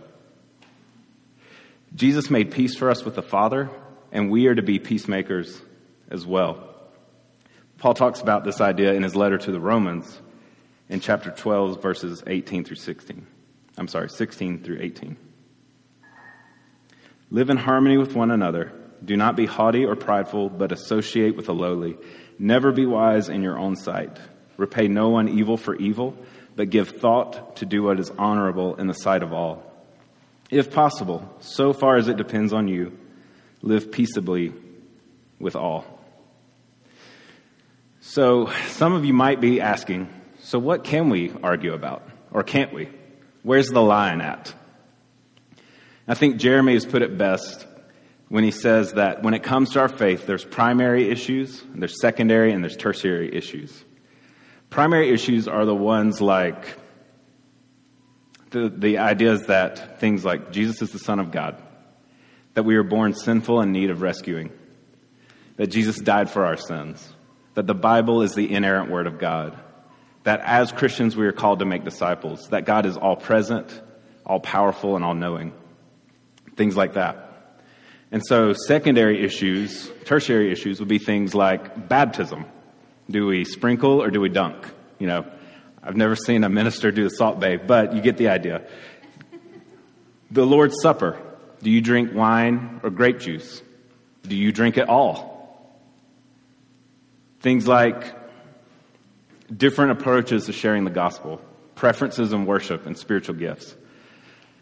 Jesus 1.95 2.31
made 2.31 2.51
peace 2.51 2.75
for 2.75 2.89
us 2.89 3.05
with 3.05 3.15
the 3.15 3.21
Father, 3.21 3.69
and 4.11 4.31
we 4.31 4.47
are 4.47 4.55
to 4.55 4.63
be 4.63 4.79
peacemakers 4.79 5.61
as 6.09 6.25
well. 6.25 6.63
Paul 7.77 7.93
talks 7.93 8.21
about 8.21 8.43
this 8.43 8.59
idea 8.59 8.93
in 8.93 9.03
his 9.03 9.15
letter 9.15 9.37
to 9.37 9.51
the 9.51 9.59
Romans 9.59 10.19
in 10.89 10.99
chapter 10.99 11.29
12, 11.29 11.83
verses 11.83 12.23
18 12.25 12.63
through 12.63 12.77
16. 12.77 13.27
I'm 13.77 13.87
sorry, 13.87 14.09
16 14.09 14.63
through 14.63 14.79
18. 14.81 15.17
Live 17.29 17.51
in 17.51 17.57
harmony 17.57 17.97
with 17.97 18.15
one 18.15 18.31
another. 18.31 18.71
Do 19.03 19.15
not 19.15 19.35
be 19.35 19.45
haughty 19.45 19.85
or 19.85 19.95
prideful, 19.95 20.49
but 20.49 20.71
associate 20.71 21.35
with 21.35 21.45
the 21.45 21.53
lowly. 21.53 21.97
Never 22.39 22.71
be 22.71 22.85
wise 22.85 23.29
in 23.29 23.43
your 23.43 23.57
own 23.57 23.75
sight. 23.75 24.17
Repay 24.57 24.87
no 24.87 25.09
one 25.09 25.29
evil 25.29 25.57
for 25.57 25.75
evil, 25.75 26.17
but 26.55 26.69
give 26.69 26.89
thought 26.89 27.57
to 27.57 27.65
do 27.65 27.83
what 27.83 27.99
is 27.99 28.11
honorable 28.17 28.75
in 28.75 28.87
the 28.87 28.93
sight 28.93 29.23
of 29.23 29.33
all. 29.33 29.63
If 30.49 30.71
possible, 30.71 31.35
so 31.39 31.73
far 31.73 31.97
as 31.97 32.07
it 32.07 32.17
depends 32.17 32.53
on 32.53 32.67
you, 32.67 32.97
live 33.61 33.91
peaceably 33.91 34.53
with 35.39 35.55
all. 35.55 35.85
So, 37.99 38.49
some 38.67 38.93
of 38.93 39.03
you 39.03 39.13
might 39.13 39.41
be 39.41 39.59
asking, 39.59 40.07
so 40.39 40.57
what 40.57 40.83
can 40.83 41.09
we 41.09 41.33
argue 41.43 41.73
about? 41.73 42.07
Or 42.31 42.43
can't 42.43 42.73
we? 42.73 42.89
Where's 43.43 43.67
the 43.67 43.81
line 43.81 44.21
at? 44.21 44.53
I 46.07 46.13
think 46.13 46.37
Jeremy 46.37 46.73
has 46.73 46.85
put 46.85 47.01
it 47.01 47.17
best 47.17 47.67
when 48.29 48.43
he 48.43 48.51
says 48.51 48.93
that 48.93 49.23
when 49.23 49.33
it 49.33 49.43
comes 49.43 49.71
to 49.71 49.79
our 49.79 49.87
faith, 49.87 50.25
there's 50.25 50.43
primary 50.43 51.09
issues, 51.09 51.63
there's 51.73 51.99
secondary, 52.01 52.51
and 52.51 52.63
there's 52.63 52.75
tertiary 52.75 53.33
issues. 53.33 53.83
Primary 54.69 55.09
issues 55.13 55.47
are 55.47 55.65
the 55.65 55.75
ones 55.75 56.19
like 56.19 56.77
the, 58.49 58.69
the 58.69 58.97
ideas 58.97 59.45
that 59.47 59.99
things 59.99 60.25
like 60.25 60.51
Jesus 60.51 60.81
is 60.81 60.91
the 60.91 60.99
Son 60.99 61.19
of 61.19 61.31
God, 61.31 61.61
that 62.53 62.63
we 62.63 62.75
were 62.75 62.83
born 62.83 63.13
sinful 63.13 63.61
and 63.61 63.71
need 63.71 63.89
of 63.89 64.01
rescuing, 64.01 64.51
that 65.55 65.67
Jesus 65.67 65.97
died 65.97 66.29
for 66.29 66.45
our 66.45 66.57
sins, 66.57 67.13
that 67.53 67.65
the 67.65 67.75
Bible 67.75 68.21
is 68.23 68.35
the 68.35 68.53
inerrant 68.53 68.91
Word 68.91 69.07
of 69.07 69.19
God, 69.19 69.57
that 70.23 70.41
as 70.41 70.73
Christians 70.73 71.15
we 71.15 71.25
are 71.27 71.31
called 71.31 71.59
to 71.59 71.65
make 71.65 71.85
disciples, 71.85 72.49
that 72.49 72.65
God 72.65 72.85
is 72.85 72.97
all 72.97 73.15
present, 73.15 73.81
all 74.25 74.41
powerful, 74.41 74.97
and 74.97 75.05
all 75.05 75.15
knowing. 75.15 75.53
Things 76.57 76.75
like 76.75 76.93
that. 76.93 77.26
And 78.11 78.25
so 78.25 78.53
secondary 78.53 79.23
issues, 79.23 79.91
tertiary 80.05 80.51
issues 80.51 80.79
would 80.79 80.87
be 80.87 80.99
things 80.99 81.35
like 81.35 81.89
baptism, 81.89 82.45
Do 83.09 83.25
we 83.25 83.43
sprinkle 83.43 84.01
or 84.01 84.09
do 84.09 84.21
we 84.21 84.29
dunk? 84.29 84.65
You 84.99 85.07
know, 85.07 85.25
I've 85.83 85.95
never 85.95 86.15
seen 86.15 86.43
a 86.43 86.49
minister 86.49 86.91
do 86.91 87.03
the 87.03 87.09
Salt 87.09 87.39
Bae, 87.39 87.57
but 87.57 87.93
you 87.93 88.01
get 88.01 88.17
the 88.17 88.29
idea. 88.29 88.67
The 90.31 90.45
Lord's 90.45 90.81
Supper. 90.81 91.17
Do 91.61 91.71
you 91.71 91.81
drink 91.81 92.13
wine 92.13 92.81
or 92.83 92.89
grape 92.89 93.19
juice? 93.19 93.61
Do 94.23 94.35
you 94.35 94.51
drink 94.51 94.77
it 94.77 94.89
all? 94.89 95.37
Things 97.39 97.67
like 97.67 98.15
different 99.55 99.91
approaches 99.91 100.45
to 100.45 100.53
sharing 100.53 100.83
the 100.83 100.91
gospel, 100.91 101.41
preferences 101.75 102.33
in 102.33 102.45
worship, 102.45 102.85
and 102.85 102.97
spiritual 102.97 103.35
gifts. 103.35 103.75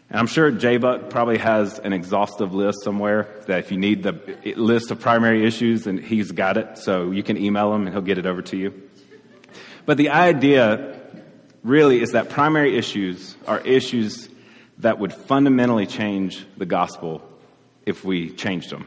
And 0.08 0.20
I'm 0.20 0.26
sure 0.28 0.50
J 0.52 0.76
Buck 0.76 1.10
probably 1.10 1.38
has 1.38 1.78
an 1.78 1.92
exhaustive 1.92 2.54
list 2.54 2.84
somewhere 2.84 3.28
that 3.46 3.58
if 3.58 3.72
you 3.72 3.78
need 3.78 4.02
the 4.02 4.54
list 4.56 4.90
of 4.90 5.00
primary 5.00 5.44
issues, 5.44 5.86
and 5.86 5.98
he's 5.98 6.30
got 6.30 6.56
it, 6.56 6.78
so 6.78 7.10
you 7.10 7.22
can 7.22 7.36
email 7.36 7.74
him 7.74 7.86
and 7.86 7.90
he'll 7.94 8.02
get 8.02 8.18
it 8.18 8.26
over 8.26 8.42
to 8.42 8.56
you. 8.56 8.88
But 9.84 9.96
the 9.96 10.10
idea 10.10 11.00
really 11.62 12.00
is 12.00 12.12
that 12.12 12.30
primary 12.30 12.76
issues 12.76 13.36
are 13.46 13.60
issues 13.60 14.28
that 14.78 14.98
would 14.98 15.12
fundamentally 15.12 15.86
change 15.86 16.46
the 16.56 16.66
gospel 16.66 17.22
if 17.84 18.04
we 18.04 18.30
changed 18.30 18.70
them. 18.70 18.86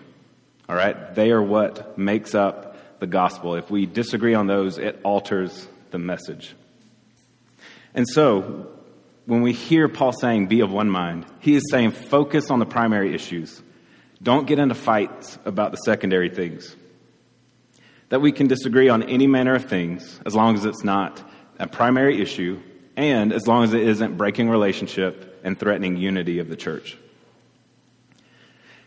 All 0.69 0.75
right? 0.75 1.13
They 1.15 1.31
are 1.31 1.41
what 1.41 1.97
makes 1.97 2.35
up 2.35 2.99
the 2.99 3.07
gospel. 3.07 3.55
If 3.55 3.69
we 3.71 3.85
disagree 3.85 4.35
on 4.35 4.47
those, 4.47 4.77
it 4.77 4.99
alters 5.03 5.67
the 5.91 5.97
message. 5.97 6.55
And 7.93 8.07
so, 8.07 8.67
when 9.29 9.43
we 9.43 9.53
hear 9.53 9.87
Paul 9.87 10.11
saying, 10.11 10.47
be 10.47 10.61
of 10.61 10.71
one 10.71 10.89
mind, 10.89 11.23
he 11.39 11.53
is 11.53 11.69
saying, 11.69 11.91
focus 11.91 12.49
on 12.49 12.57
the 12.57 12.65
primary 12.65 13.13
issues. 13.13 13.61
Don't 14.23 14.47
get 14.47 14.57
into 14.57 14.73
fights 14.73 15.37
about 15.45 15.69
the 15.69 15.77
secondary 15.77 16.29
things. 16.29 16.75
That 18.09 18.21
we 18.21 18.31
can 18.31 18.47
disagree 18.47 18.89
on 18.89 19.03
any 19.03 19.27
manner 19.27 19.53
of 19.53 19.65
things 19.65 20.19
as 20.25 20.33
long 20.33 20.55
as 20.55 20.65
it's 20.65 20.83
not 20.83 21.21
a 21.59 21.67
primary 21.67 22.19
issue 22.19 22.59
and 22.95 23.31
as 23.31 23.45
long 23.45 23.63
as 23.63 23.75
it 23.75 23.83
isn't 23.83 24.17
breaking 24.17 24.49
relationship 24.49 25.39
and 25.43 25.59
threatening 25.59 25.97
unity 25.97 26.39
of 26.39 26.49
the 26.49 26.55
church. 26.55 26.97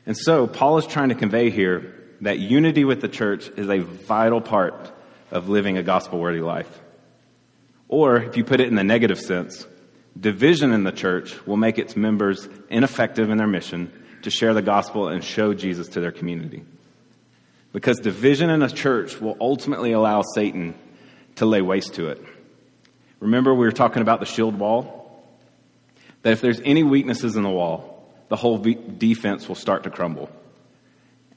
And 0.07 0.19
so, 0.19 0.49
Paul 0.49 0.79
is 0.79 0.89
trying 0.89 1.11
to 1.11 1.15
convey 1.15 1.51
here 1.51 1.95
that 2.21 2.41
unity 2.41 2.85
with 2.85 3.01
the 3.01 3.09
church 3.09 3.49
is 3.57 3.71
a 3.71 3.79
vital 3.79 4.41
part 4.41 4.93
of 5.31 5.49
living 5.49 5.79
a 5.79 5.85
gospel 5.85 6.19
worthy 6.19 6.41
life. 6.41 6.81
Or, 7.87 8.17
if 8.17 8.37
you 8.37 8.43
put 8.43 8.61
it 8.61 8.67
in 8.67 8.75
the 8.75 8.83
negative 8.83 9.21
sense, 9.21 9.69
division 10.19 10.73
in 10.73 10.85
the 10.85 10.93
church 10.93 11.47
will 11.47 11.57
make 11.57 11.79
its 11.79 11.97
members 11.97 12.49
ineffective 12.69 13.31
in 13.31 13.39
their 13.39 13.47
mission 13.47 13.93
to 14.23 14.31
share 14.31 14.55
the 14.55 14.63
gospel 14.63 15.09
and 15.09 15.25
show 15.25 15.55
Jesus 15.55 15.89
to 15.89 16.01
their 16.01 16.13
community. 16.13 16.65
Because 17.73 17.99
division 17.99 18.51
in 18.51 18.63
a 18.63 18.69
church 18.69 19.21
will 19.21 19.37
ultimately 19.41 19.93
allow 19.93 20.23
Satan 20.35 20.75
to 21.37 21.47
lay 21.47 21.63
waste 21.63 21.95
to 21.95 22.09
it. 22.09 22.23
Remember, 23.21 23.55
we 23.55 23.65
were 23.65 23.73
talking 23.73 24.03
about 24.03 24.21
the 24.21 24.27
shield 24.27 24.59
wall? 24.59 25.25
That 26.23 26.33
if 26.33 26.41
there's 26.41 26.61
any 26.65 26.83
weaknesses 26.83 27.37
in 27.37 27.43
the 27.43 27.51
wall, 27.51 28.05
the 28.29 28.37
whole 28.37 28.59
defense 28.59 29.49
will 29.49 29.55
start 29.55 29.85
to 29.85 29.91
crumble. 29.91 30.31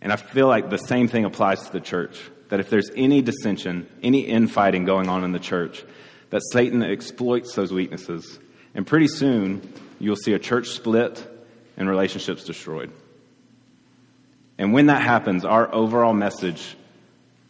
And 0.02 0.12
I 0.12 0.18
feel 0.18 0.48
like 0.48 0.70
the 0.70 0.78
same 0.78 1.08
thing 1.08 1.26
applies 1.26 1.66
to 1.66 1.72
the 1.72 1.80
church. 1.80 2.20
That 2.50 2.60
if 2.60 2.70
there's 2.70 2.92
any 2.96 3.22
dissension, 3.22 3.88
any 4.04 4.22
infighting 4.22 4.86
going 4.86 5.10
on 5.10 5.24
in 5.24 5.32
the 5.32 5.40
church, 5.40 5.84
that 6.30 6.42
Satan 6.52 6.84
exploits 6.84 7.56
those 7.56 7.72
weaknesses. 7.72 8.40
And 8.76 8.86
pretty 8.86 9.08
soon, 9.08 9.74
you'll 10.00 10.18
see 10.18 10.34
a 10.34 10.40
church 10.40 10.68
split 10.68 11.26
and 11.78 11.90
relationships 11.90 12.44
destroyed. 12.44 12.92
And 14.58 14.74
when 14.74 14.88
that 14.88 15.02
happens, 15.02 15.44
our 15.46 15.74
overall 15.74 16.14
message 16.14 16.76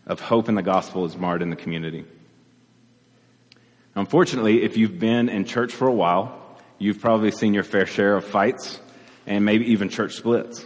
of 0.06 0.20
hope 0.20 0.50
in 0.50 0.56
the 0.56 0.62
gospel 0.62 1.06
is 1.06 1.18
marred 1.18 1.42
in 1.42 1.50
the 1.50 1.56
community. 1.56 2.06
Unfortunately, 3.96 4.64
if 4.64 4.78
you've 4.78 5.00
been 5.00 5.30
in 5.30 5.46
church 5.46 5.74
for 5.74 5.88
a 5.88 5.94
while, 5.94 6.40
you've 6.78 7.00
probably 7.00 7.32
seen 7.32 7.54
your 7.54 7.64
fair 7.64 7.86
share 7.86 8.16
of 8.16 8.26
fights 8.26 8.80
and 9.26 9.46
maybe 9.46 9.72
even 9.72 9.90
church 9.90 10.16
splits. 10.16 10.64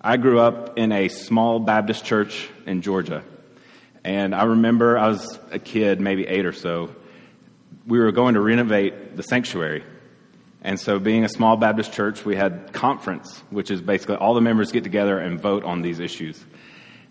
I 0.00 0.16
grew 0.16 0.40
up 0.40 0.76
in 0.78 0.90
a 0.90 1.08
small 1.08 1.60
Baptist 1.60 2.04
church 2.04 2.48
in 2.66 2.82
Georgia. 2.82 3.22
And 4.02 4.34
I 4.34 4.44
remember 4.44 4.98
I 4.98 5.08
was 5.08 5.38
a 5.52 5.60
kid, 5.60 6.00
maybe 6.00 6.26
eight 6.26 6.46
or 6.46 6.52
so. 6.52 6.90
We 7.86 7.98
were 7.98 8.12
going 8.12 8.34
to 8.34 8.40
renovate 8.40 9.16
the 9.16 9.22
sanctuary. 9.22 9.84
And 10.62 10.78
so, 10.78 10.98
being 10.98 11.24
a 11.24 11.28
small 11.28 11.56
Baptist 11.56 11.92
church, 11.92 12.24
we 12.24 12.36
had 12.36 12.72
conference, 12.72 13.42
which 13.50 13.70
is 13.70 13.80
basically 13.80 14.16
all 14.16 14.34
the 14.34 14.40
members 14.40 14.70
get 14.70 14.84
together 14.84 15.18
and 15.18 15.40
vote 15.40 15.64
on 15.64 15.82
these 15.82 15.98
issues. 15.98 16.42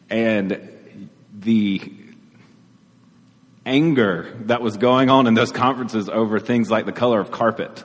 And 0.09 0.79
the 1.37 1.81
anger 3.65 4.33
that 4.45 4.61
was 4.61 4.77
going 4.77 5.09
on 5.09 5.27
in 5.27 5.33
those 5.33 5.51
conferences 5.51 6.09
over 6.09 6.39
things 6.39 6.71
like 6.71 6.85
the 6.85 6.91
color 6.91 7.19
of 7.19 7.31
carpet 7.31 7.83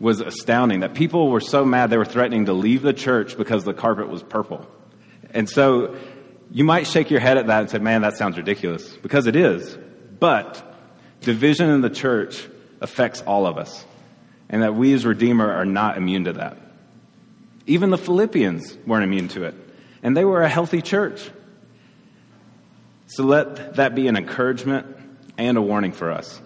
was 0.00 0.20
astounding 0.20 0.80
that 0.80 0.94
people 0.94 1.30
were 1.30 1.40
so 1.40 1.64
mad 1.64 1.90
they 1.90 1.96
were 1.96 2.04
threatening 2.04 2.46
to 2.46 2.52
leave 2.52 2.82
the 2.82 2.92
church 2.92 3.36
because 3.36 3.64
the 3.64 3.74
carpet 3.74 4.08
was 4.08 4.22
purple. 4.22 4.66
And 5.30 5.48
so 5.48 5.96
you 6.50 6.64
might 6.64 6.86
shake 6.86 7.10
your 7.10 7.20
head 7.20 7.38
at 7.38 7.46
that 7.46 7.60
and 7.60 7.70
say, 7.70 7.78
man, 7.78 8.02
that 8.02 8.16
sounds 8.16 8.36
ridiculous 8.36 8.96
because 8.96 9.26
it 9.26 9.36
is. 9.36 9.78
But 10.18 10.73
division 11.24 11.70
in 11.70 11.80
the 11.80 11.90
church 11.90 12.46
affects 12.80 13.22
all 13.22 13.46
of 13.46 13.58
us 13.58 13.84
and 14.48 14.62
that 14.62 14.74
we 14.74 14.92
as 14.92 15.04
Redeemer 15.04 15.50
are 15.50 15.64
not 15.64 15.96
immune 15.96 16.24
to 16.24 16.34
that. 16.34 16.56
Even 17.66 17.90
the 17.90 17.98
Philippians 17.98 18.76
weren't 18.86 19.04
immune 19.04 19.28
to 19.28 19.44
it 19.44 19.54
and 20.02 20.16
they 20.16 20.24
were 20.24 20.42
a 20.42 20.48
healthy 20.48 20.82
church. 20.82 21.30
So 23.06 23.24
let 23.24 23.76
that 23.76 23.94
be 23.94 24.08
an 24.08 24.16
encouragement 24.16 24.86
and 25.38 25.56
a 25.56 25.62
warning 25.62 25.92
for 25.92 26.10
us 26.10 26.40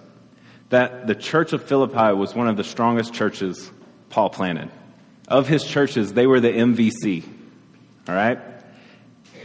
that 0.71 1.07
the 1.07 1.15
church 1.15 1.53
of 1.53 1.65
Philippi 1.65 2.15
was 2.15 2.35
one 2.35 2.49
of 2.49 2.57
the 2.57 2.65
strongest 2.65 3.15
churches 3.15 3.71
Paul 4.11 4.31
planted. 4.31 4.71
Of 5.27 5.49
his 5.49 5.65
churches, 5.65 6.13
they 6.13 6.27
were 6.27 6.41
the 6.41 6.51
MVC. 6.51 7.25
All 8.09 8.15
right? 8.15 8.39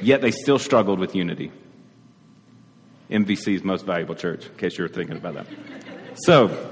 Yet 0.02 0.22
they 0.22 0.32
still 0.32 0.60
struggled 0.60 1.00
with 1.00 1.16
unity. 1.16 1.52
MVC's 3.14 3.64
most 3.64 3.86
valuable 3.86 4.16
church, 4.16 4.46
in 4.46 4.56
case 4.56 4.78
you 4.78 4.84
were 4.84 4.90
thinking 4.90 5.18
about 5.18 5.36
that. 5.36 5.48
So, 6.16 6.72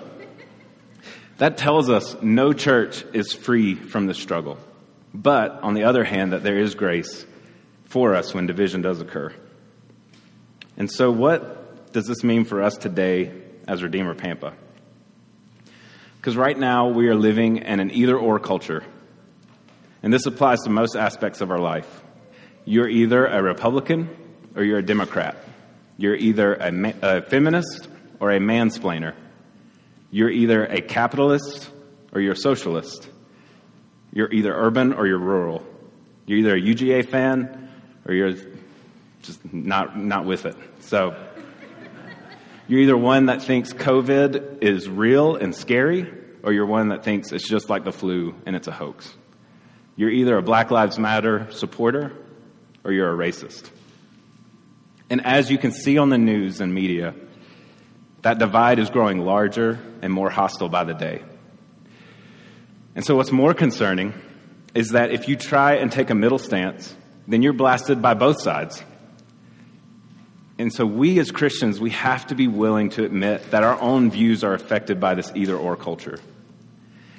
that 1.37 1.57
tells 1.57 1.89
us 1.89 2.21
no 2.21 2.51
church 2.51 3.05
is 3.13 3.33
free 3.33 3.75
from 3.75 4.07
the 4.07 4.13
struggle. 4.13 4.57
But, 5.13 5.61
on 5.61 5.73
the 5.73 5.83
other 5.83 6.03
hand, 6.03 6.33
that 6.33 6.43
there 6.43 6.57
is 6.57 6.75
grace 6.75 7.25
for 7.85 8.15
us 8.15 8.33
when 8.33 8.47
division 8.47 8.81
does 8.81 8.99
occur. 8.99 9.33
And 10.77 10.91
so, 10.91 11.11
what 11.11 11.93
does 11.93 12.07
this 12.07 12.23
mean 12.23 12.45
for 12.45 12.61
us 12.61 12.77
today 12.77 13.31
as 13.67 13.83
Redeemer 13.83 14.13
Pampa. 14.13 14.53
Because 16.17 16.37
right 16.37 16.57
now 16.57 16.89
we 16.89 17.07
are 17.07 17.15
living 17.15 17.57
in 17.57 17.79
an 17.79 17.91
either 17.91 18.17
or 18.17 18.39
culture. 18.39 18.83
And 20.03 20.13
this 20.13 20.25
applies 20.25 20.61
to 20.61 20.69
most 20.69 20.95
aspects 20.95 21.41
of 21.41 21.51
our 21.51 21.59
life. 21.59 22.03
You're 22.65 22.89
either 22.89 23.25
a 23.25 23.41
Republican 23.41 24.09
or 24.55 24.63
you're 24.63 24.79
a 24.79 24.85
Democrat. 24.85 25.35
You're 25.97 26.15
either 26.15 26.55
a, 26.55 26.71
ma- 26.71 26.93
a 27.01 27.21
feminist 27.21 27.87
or 28.19 28.31
a 28.31 28.39
mansplainer. 28.39 29.13
You're 30.11 30.29
either 30.29 30.65
a 30.65 30.81
capitalist 30.81 31.69
or 32.11 32.21
you're 32.21 32.33
a 32.33 32.37
socialist. 32.37 33.09
You're 34.13 34.31
either 34.31 34.53
urban 34.53 34.93
or 34.93 35.07
you're 35.07 35.19
rural. 35.19 35.65
You're 36.25 36.39
either 36.39 36.55
a 36.55 36.61
UGA 36.61 37.07
fan 37.07 37.69
or 38.05 38.13
you're 38.13 38.33
just 39.21 39.53
not, 39.53 39.97
not 39.97 40.25
with 40.25 40.45
it. 40.45 40.55
So, 40.81 41.15
you're 42.67 42.79
either 42.79 42.97
one 42.97 43.25
that 43.25 43.41
thinks 43.41 43.73
COVID 43.73 44.63
is 44.63 44.87
real 44.87 45.35
and 45.35 45.53
scary, 45.53 46.11
or 46.43 46.53
you're 46.53 46.65
one 46.65 46.89
that 46.89 47.03
thinks 47.03 47.31
it's 47.31 47.47
just 47.47 47.69
like 47.69 47.83
the 47.83 47.91
flu 47.91 48.35
and 48.45 48.55
it's 48.55 48.67
a 48.67 48.71
hoax. 48.71 49.13
You're 49.95 50.09
either 50.09 50.37
a 50.37 50.41
Black 50.41 50.71
Lives 50.71 50.97
Matter 50.97 51.47
supporter 51.51 52.13
or 52.83 52.91
you're 52.91 53.13
a 53.13 53.17
racist. 53.17 53.69
And 55.11 55.25
as 55.25 55.51
you 55.51 55.57
can 55.57 55.73
see 55.73 55.97
on 55.97 56.07
the 56.07 56.17
news 56.17 56.61
and 56.61 56.73
media, 56.73 57.13
that 58.21 58.39
divide 58.39 58.79
is 58.79 58.89
growing 58.89 59.19
larger 59.19 59.77
and 60.01 60.13
more 60.13 60.29
hostile 60.29 60.69
by 60.69 60.85
the 60.85 60.93
day. 60.93 61.21
And 62.95 63.05
so, 63.05 63.17
what's 63.17 63.31
more 63.31 63.53
concerning 63.53 64.13
is 64.73 64.91
that 64.91 65.11
if 65.11 65.27
you 65.27 65.35
try 65.35 65.73
and 65.73 65.91
take 65.91 66.11
a 66.11 66.15
middle 66.15 66.37
stance, 66.37 66.95
then 67.27 67.41
you're 67.41 67.51
blasted 67.51 68.01
by 68.01 68.13
both 68.13 68.41
sides. 68.41 68.81
And 70.57 70.71
so 70.71 70.85
we 70.85 71.19
as 71.19 71.29
Christians, 71.29 71.77
we 71.77 71.89
have 71.89 72.27
to 72.27 72.35
be 72.35 72.47
willing 72.47 72.91
to 72.91 73.03
admit 73.03 73.51
that 73.51 73.63
our 73.63 73.81
own 73.81 74.11
views 74.11 74.45
are 74.45 74.53
affected 74.53 75.01
by 75.01 75.15
this 75.15 75.29
either 75.35 75.57
or 75.57 75.75
culture. 75.75 76.19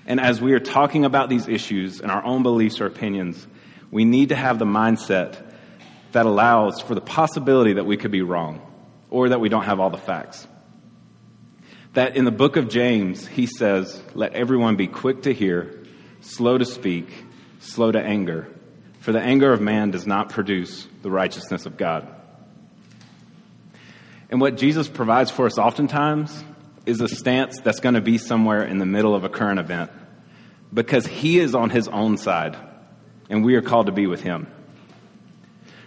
And 0.06 0.18
as 0.18 0.40
we 0.40 0.54
are 0.54 0.60
talking 0.60 1.04
about 1.04 1.28
these 1.28 1.46
issues 1.46 2.00
and 2.00 2.10
our 2.10 2.24
own 2.24 2.42
beliefs 2.42 2.80
or 2.80 2.86
opinions, 2.86 3.46
we 3.90 4.06
need 4.06 4.30
to 4.30 4.36
have 4.36 4.58
the 4.58 4.64
mindset 4.64 5.51
that 6.12 6.26
allows 6.26 6.80
for 6.80 6.94
the 6.94 7.00
possibility 7.00 7.74
that 7.74 7.84
we 7.84 7.96
could 7.96 8.10
be 8.10 8.22
wrong 8.22 8.60
or 9.10 9.30
that 9.30 9.40
we 9.40 9.48
don't 9.48 9.64
have 9.64 9.80
all 9.80 9.90
the 9.90 9.98
facts. 9.98 10.46
That 11.94 12.16
in 12.16 12.24
the 12.24 12.30
book 12.30 12.56
of 12.56 12.68
James, 12.68 13.26
he 13.26 13.46
says, 13.46 14.02
let 14.14 14.32
everyone 14.34 14.76
be 14.76 14.86
quick 14.86 15.22
to 15.22 15.34
hear, 15.34 15.84
slow 16.20 16.56
to 16.56 16.64
speak, 16.64 17.08
slow 17.60 17.92
to 17.92 18.00
anger, 18.00 18.48
for 19.00 19.12
the 19.12 19.20
anger 19.20 19.52
of 19.52 19.60
man 19.60 19.90
does 19.90 20.06
not 20.06 20.30
produce 20.30 20.86
the 21.02 21.10
righteousness 21.10 21.66
of 21.66 21.76
God. 21.76 22.08
And 24.30 24.40
what 24.40 24.56
Jesus 24.56 24.88
provides 24.88 25.30
for 25.30 25.44
us 25.44 25.58
oftentimes 25.58 26.44
is 26.86 27.00
a 27.00 27.08
stance 27.08 27.60
that's 27.60 27.80
going 27.80 27.96
to 27.96 28.00
be 28.00 28.16
somewhere 28.16 28.64
in 28.64 28.78
the 28.78 28.86
middle 28.86 29.14
of 29.14 29.24
a 29.24 29.28
current 29.28 29.60
event 29.60 29.90
because 30.72 31.06
he 31.06 31.38
is 31.38 31.54
on 31.54 31.68
his 31.68 31.88
own 31.88 32.16
side 32.16 32.56
and 33.28 33.44
we 33.44 33.56
are 33.56 33.62
called 33.62 33.86
to 33.86 33.92
be 33.92 34.06
with 34.06 34.22
him. 34.22 34.46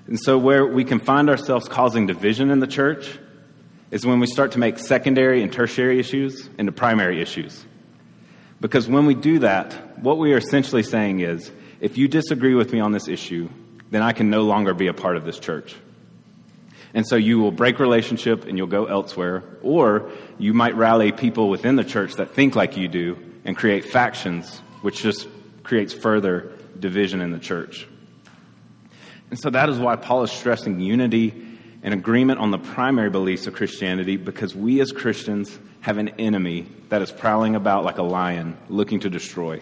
And 0.08 0.20
so, 0.20 0.38
where 0.38 0.66
we 0.66 0.84
can 0.84 1.00
find 1.00 1.30
ourselves 1.30 1.68
causing 1.68 2.06
division 2.06 2.52
in 2.52 2.60
the 2.60 2.68
church 2.68 3.18
is 3.92 4.06
when 4.06 4.20
we 4.20 4.28
start 4.28 4.52
to 4.52 4.60
make 4.60 4.78
secondary 4.78 5.42
and 5.42 5.52
tertiary 5.52 6.00
issues 6.00 6.50
into 6.58 6.72
primary 6.72 7.22
issues. 7.22 7.66
Because 8.62 8.88
when 8.88 9.06
we 9.06 9.16
do 9.16 9.40
that, 9.40 10.00
what 10.00 10.18
we 10.18 10.34
are 10.34 10.38
essentially 10.38 10.84
saying 10.84 11.22
is 11.22 11.52
if 11.80 11.98
you 11.98 12.08
disagree 12.08 12.56
with 12.56 12.72
me 12.72 12.80
on 12.80 12.92
this 12.92 13.08
issue, 13.08 13.50
then 13.92 14.02
I 14.02 14.12
can 14.12 14.30
no 14.30 14.44
longer 14.44 14.74
be 14.74 14.88
a 14.88 14.94
part 14.94 15.18
of 15.18 15.26
this 15.26 15.40
church. 15.40 15.76
And 16.94 17.06
so 17.06 17.16
you 17.16 17.40
will 17.40 17.52
break 17.52 17.80
relationship 17.80 18.46
and 18.46 18.58
you'll 18.58 18.68
go 18.68 18.86
elsewhere, 18.86 19.44
or 19.62 20.12
you 20.38 20.54
might 20.54 20.76
rally 20.76 21.12
people 21.12 21.50
within 21.50 21.76
the 21.76 21.84
church 21.84 22.16
that 22.16 22.34
think 22.34 22.56
like 22.56 22.78
you 22.78 22.88
do 22.88 23.18
and 23.44 23.56
create 23.56 23.86
factions, 23.86 24.60
which 24.82 25.02
just 25.02 25.28
creates 25.64 25.94
further 25.94 26.54
division 26.80 27.22
in 27.22 27.32
the 27.32 27.40
church. 27.40 27.88
And 29.30 29.40
so 29.40 29.50
that 29.50 29.70
is 29.70 29.78
why 29.80 29.96
Paul 29.96 30.24
is 30.24 30.32
stressing 30.32 30.80
unity 30.80 31.34
and 31.84 31.94
agreement 31.94 32.40
on 32.40 32.52
the 32.52 32.58
primary 32.58 33.10
beliefs 33.10 33.48
of 33.48 33.54
Christianity 33.54 34.18
because 34.18 34.56
we 34.56 34.82
as 34.82 34.92
Christians 34.92 35.58
have 35.82 35.98
an 35.98 36.10
enemy 36.20 36.66
that 36.90 37.02
is 37.02 37.12
prowling 37.12 37.56
about 37.56 37.84
like 37.84 37.98
a 37.98 38.04
lion 38.04 38.58
looking 38.70 39.00
to 39.02 39.10
destroy. 39.10 39.62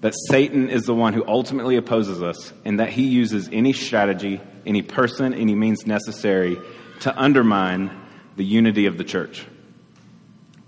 That 0.00 0.14
Satan 0.28 0.70
is 0.70 0.84
the 0.84 0.94
one 0.94 1.12
who 1.12 1.24
ultimately 1.26 1.76
opposes 1.76 2.22
us 2.22 2.52
and 2.64 2.78
that 2.78 2.90
he 2.90 3.08
uses 3.08 3.48
any 3.52 3.72
strategy, 3.72 4.40
any 4.64 4.82
person, 4.82 5.34
any 5.34 5.56
means 5.56 5.86
necessary 5.86 6.56
to 7.00 7.20
undermine 7.20 7.90
the 8.36 8.44
unity 8.44 8.86
of 8.86 8.96
the 8.96 9.04
church. 9.04 9.44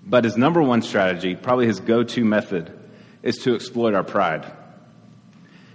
But 0.04 0.24
his 0.24 0.36
number 0.36 0.60
one 0.60 0.82
strategy, 0.82 1.36
probably 1.36 1.66
his 1.66 1.78
go 1.78 2.02
to 2.02 2.24
method, 2.24 2.76
is 3.22 3.36
to 3.38 3.54
exploit 3.54 3.94
our 3.94 4.02
pride. 4.02 4.50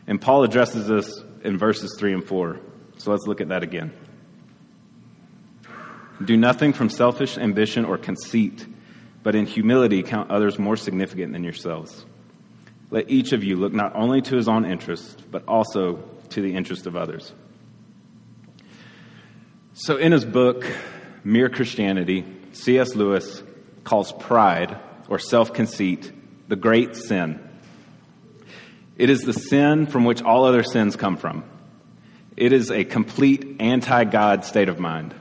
And 0.08 0.19
Paul 0.19 0.43
addresses 0.43 0.88
this 0.88 1.23
in 1.46 1.58
verses 1.58 1.96
3 1.98 2.14
and 2.14 2.24
4. 2.24 2.60
So 2.98 3.12
let's 3.12 3.28
look 3.28 3.42
at 3.42 3.50
that 3.50 3.64
again. 3.64 3.94
Do 6.24 6.38
nothing 6.38 6.74
from 6.74 6.90
selfish 6.90 7.38
ambition 7.38 7.86
or 7.86 7.98
conceit, 7.98 8.66
but 9.22 9.36
in 9.36 9.46
humility 9.46 10.02
count 10.02 10.32
others 10.32 10.58
more 10.58 10.78
significant 10.78 11.34
than 11.34 11.44
yourselves. 11.44 12.06
Let 12.90 13.10
each 13.10 13.34
of 13.34 13.44
you 13.44 13.58
look 13.58 13.74
not 13.74 13.96
only 13.96 14.22
to 14.22 14.36
his 14.36 14.48
own 14.48 14.66
interest, 14.66 15.30
but 15.30 15.44
also 15.48 16.04
to 16.30 16.42
the 16.42 16.56
interest 16.56 16.88
of 16.88 16.96
others. 16.96 17.34
So, 19.74 19.98
in 19.98 20.14
his 20.14 20.24
book, 20.24 20.66
Mere 21.24 21.50
Christianity, 21.50 22.24
C.S. 22.54 22.96
Lewis 22.96 23.44
calls 23.84 24.14
pride 24.14 24.80
or 25.10 25.20
self 25.20 25.54
conceit 25.54 26.12
the 26.48 26.56
great 26.56 26.96
sin. 26.96 27.42
It 28.98 29.10
is 29.10 29.22
the 29.22 29.34
sin 29.34 29.88
from 29.88 30.06
which 30.06 30.22
all 30.22 30.46
other 30.46 30.64
sins 30.64 30.96
come 30.96 31.18
from. 31.18 31.44
It 32.38 32.54
is 32.54 32.72
a 32.72 32.84
complete 32.84 33.58
anti 33.60 34.04
God 34.06 34.46
state 34.46 34.70
of 34.70 34.80
mind. 34.80 35.14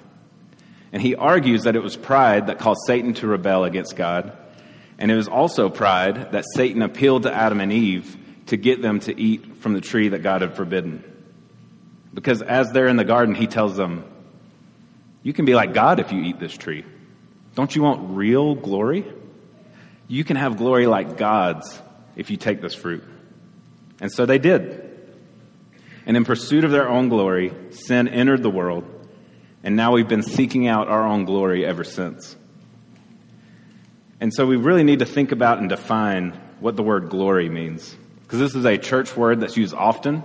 And 0.93 1.03
he 1.03 1.17
argues 1.17 1.65
that 1.65 1.75
it 1.75 1.83
was 1.83 1.97
pride 1.97 2.47
that 2.47 2.61
caused 2.61 2.81
Satan 2.87 3.15
to 3.15 3.27
rebel 3.27 3.65
against 3.65 3.97
God. 3.97 4.37
And 4.97 5.11
it 5.11 5.17
was 5.17 5.27
also 5.27 5.69
pride 5.69 6.33
that 6.33 6.45
Satan 6.55 6.83
appealed 6.83 7.25
to 7.25 7.35
Adam 7.35 7.61
and 7.61 7.73
Eve 7.73 8.17
to 8.47 8.57
get 8.57 8.81
them 8.81 9.01
to 9.01 9.21
eat 9.21 9.57
from 9.57 9.73
the 9.75 9.81
tree 9.81 10.09
that 10.09 10.23
God 10.23 10.43
had 10.43 10.55
forbidden. 10.55 11.03
Because 12.13 12.43
as 12.43 12.71
they're 12.71 12.87
in 12.87 12.97
the 12.97 13.05
garden, 13.05 13.35
he 13.35 13.49
tells 13.49 13.77
them, 13.77 14.05
You 15.25 15.33
can 15.33 15.47
be 15.47 15.57
like 15.57 15.75
God 15.75 15.99
if 15.99 16.13
you 16.13 16.23
eat 16.23 16.39
this 16.39 16.57
tree. 16.57 16.85
Don't 17.57 17.75
you 17.75 17.83
want 17.83 18.17
real 18.17 18.55
glory? 18.55 19.05
You 20.07 20.23
can 20.23 20.37
have 20.37 20.57
glory 20.57 20.87
like 20.87 21.17
God's 21.17 21.81
if 22.15 22.31
you 22.31 22.37
take 22.37 22.61
this 22.61 22.75
fruit. 22.75 23.03
And 24.01 24.13
so 24.13 24.27
they 24.27 24.39
did. 24.39 24.81
And 26.07 26.17
in 26.17 26.25
pursuit 26.25 26.65
of 26.65 26.71
their 26.71 26.89
own 26.89 27.09
glory, 27.09 27.53
sin 27.71 28.09
entered 28.09 28.43
the 28.43 28.51
world, 28.51 28.85
and 29.63 29.77
now 29.77 29.93
we've 29.93 30.09
been 30.09 30.23
seeking 30.23 30.69
out 30.69 30.89
our 30.89 31.03
own 31.03 31.25
glory 31.25 31.65
ever 31.65 31.85
since. 31.85 32.37
And 34.21 34.33
so 34.33 34.47
we 34.47 34.57
really 34.57 34.85
need 34.85 34.99
to 34.99 35.07
think 35.07 35.33
about 35.33 35.59
and 35.59 35.69
define 35.69 36.33
what 36.61 36.77
the 36.77 36.83
word 36.83 37.09
glory 37.09 37.49
means. 37.49 37.97
Because 38.23 38.39
this 38.39 38.55
is 38.55 38.65
a 38.65 38.79
church 38.79 39.17
word 39.17 39.41
that's 39.41 39.57
used 39.57 39.75
often. 39.75 40.23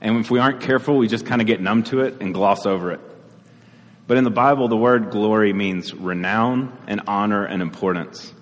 And 0.00 0.18
if 0.18 0.30
we 0.30 0.38
aren't 0.38 0.60
careful, 0.60 0.96
we 0.96 1.08
just 1.08 1.26
kind 1.26 1.40
of 1.40 1.46
get 1.46 1.60
numb 1.60 1.82
to 1.84 2.00
it 2.00 2.20
and 2.20 2.32
gloss 2.32 2.66
over 2.66 2.92
it. 2.92 3.00
But 4.06 4.16
in 4.16 4.24
the 4.24 4.30
Bible, 4.30 4.68
the 4.68 4.76
word 4.76 5.10
glory 5.10 5.52
means 5.52 5.92
renown 5.92 6.76
and 6.86 7.02
honor 7.06 7.44
and 7.44 7.60
importance. 7.60 8.32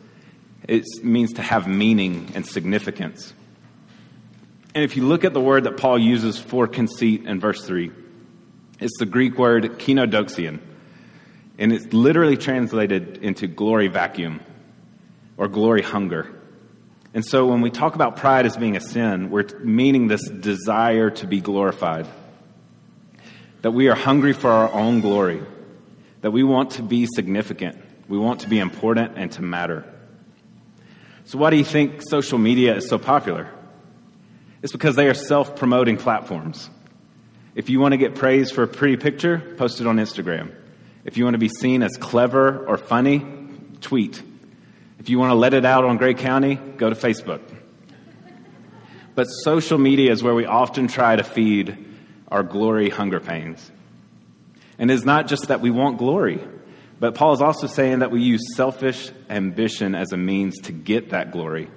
It 0.68 0.84
means 1.02 1.34
to 1.34 1.42
have 1.42 1.66
meaning 1.66 2.30
and 2.34 2.46
significance. 2.46 3.32
And 4.76 4.84
if 4.84 4.94
you 4.94 5.04
look 5.04 5.24
at 5.24 5.32
the 5.32 5.40
word 5.40 5.64
that 5.64 5.78
Paul 5.78 5.98
uses 5.98 6.38
for 6.38 6.66
conceit 6.66 7.24
in 7.24 7.40
verse 7.40 7.64
3, 7.64 7.90
it's 8.78 8.98
the 8.98 9.06
Greek 9.06 9.38
word 9.38 9.78
kenodoxion. 9.78 10.60
And 11.58 11.72
it's 11.72 11.90
literally 11.94 12.36
translated 12.36 13.16
into 13.22 13.46
glory 13.46 13.88
vacuum 13.88 14.38
or 15.38 15.48
glory 15.48 15.80
hunger. 15.80 16.30
And 17.14 17.24
so 17.24 17.46
when 17.46 17.62
we 17.62 17.70
talk 17.70 17.94
about 17.94 18.16
pride 18.16 18.44
as 18.44 18.58
being 18.58 18.76
a 18.76 18.80
sin, 18.82 19.30
we're 19.30 19.48
meaning 19.60 20.08
this 20.08 20.28
desire 20.28 21.08
to 21.08 21.26
be 21.26 21.40
glorified. 21.40 22.06
That 23.62 23.70
we 23.70 23.88
are 23.88 23.96
hungry 23.96 24.34
for 24.34 24.50
our 24.50 24.70
own 24.70 25.00
glory. 25.00 25.42
That 26.20 26.32
we 26.32 26.42
want 26.42 26.72
to 26.72 26.82
be 26.82 27.06
significant. 27.06 27.82
We 28.08 28.18
want 28.18 28.40
to 28.40 28.48
be 28.50 28.58
important 28.58 29.14
and 29.16 29.32
to 29.32 29.42
matter. 29.42 29.90
So 31.24 31.38
why 31.38 31.48
do 31.48 31.56
you 31.56 31.64
think 31.64 32.02
social 32.02 32.36
media 32.36 32.76
is 32.76 32.90
so 32.90 32.98
popular? 32.98 33.55
It's 34.66 34.72
because 34.72 34.96
they 34.96 35.06
are 35.06 35.14
self 35.14 35.54
promoting 35.54 35.96
platforms. 35.96 36.68
If 37.54 37.70
you 37.70 37.78
want 37.78 37.92
to 37.92 37.98
get 37.98 38.16
praise 38.16 38.50
for 38.50 38.64
a 38.64 38.66
pretty 38.66 38.96
picture, 38.96 39.38
post 39.56 39.80
it 39.80 39.86
on 39.86 39.98
Instagram. 39.98 40.52
If 41.04 41.16
you 41.16 41.22
want 41.22 41.34
to 41.34 41.38
be 41.38 41.48
seen 41.48 41.84
as 41.84 41.96
clever 41.96 42.66
or 42.66 42.76
funny, 42.76 43.24
tweet. 43.80 44.20
If 44.98 45.08
you 45.08 45.20
want 45.20 45.30
to 45.30 45.36
let 45.36 45.54
it 45.54 45.64
out 45.64 45.84
on 45.84 45.98
Gray 45.98 46.14
County, 46.14 46.56
go 46.56 46.90
to 46.90 46.96
Facebook. 46.96 47.42
But 49.14 49.26
social 49.26 49.78
media 49.78 50.10
is 50.10 50.20
where 50.24 50.34
we 50.34 50.46
often 50.46 50.88
try 50.88 51.14
to 51.14 51.22
feed 51.22 51.86
our 52.26 52.42
glory 52.42 52.90
hunger 52.90 53.20
pains. 53.20 53.70
And 54.80 54.90
it's 54.90 55.04
not 55.04 55.28
just 55.28 55.46
that 55.46 55.60
we 55.60 55.70
want 55.70 55.98
glory, 55.98 56.40
but 56.98 57.14
Paul 57.14 57.34
is 57.34 57.40
also 57.40 57.68
saying 57.68 58.00
that 58.00 58.10
we 58.10 58.20
use 58.20 58.56
selfish 58.56 59.12
ambition 59.30 59.94
as 59.94 60.10
a 60.10 60.16
means 60.16 60.58
to 60.62 60.72
get 60.72 61.10
that 61.10 61.30
glory 61.30 61.70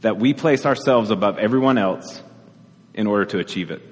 that 0.00 0.18
we 0.18 0.34
place 0.34 0.66
ourselves 0.66 1.10
above 1.10 1.38
everyone 1.38 1.78
else 1.78 2.22
in 2.94 3.06
order 3.06 3.24
to 3.26 3.38
achieve 3.38 3.70
it. 3.70 3.82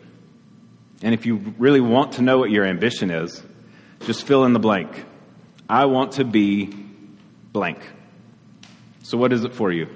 And 1.03 1.15
if 1.15 1.27
you 1.27 1.37
really 1.59 1.81
want 1.81 2.13
to 2.15 2.23
know 2.23 2.39
what 2.39 2.51
your 2.51 2.65
ambition 2.65 3.11
is, 3.11 3.43
just 4.01 4.27
fill 4.27 4.45
in 4.45 4.53
the 4.53 4.59
blank. 4.59 5.05
I 5.69 5.85
want 5.85 6.13
to 6.13 6.25
be 6.25 6.67
blank. 7.53 7.79
So, 9.03 9.17
what 9.19 9.33
is 9.33 9.45
it 9.45 9.55
for 9.55 9.71
you? 9.71 9.89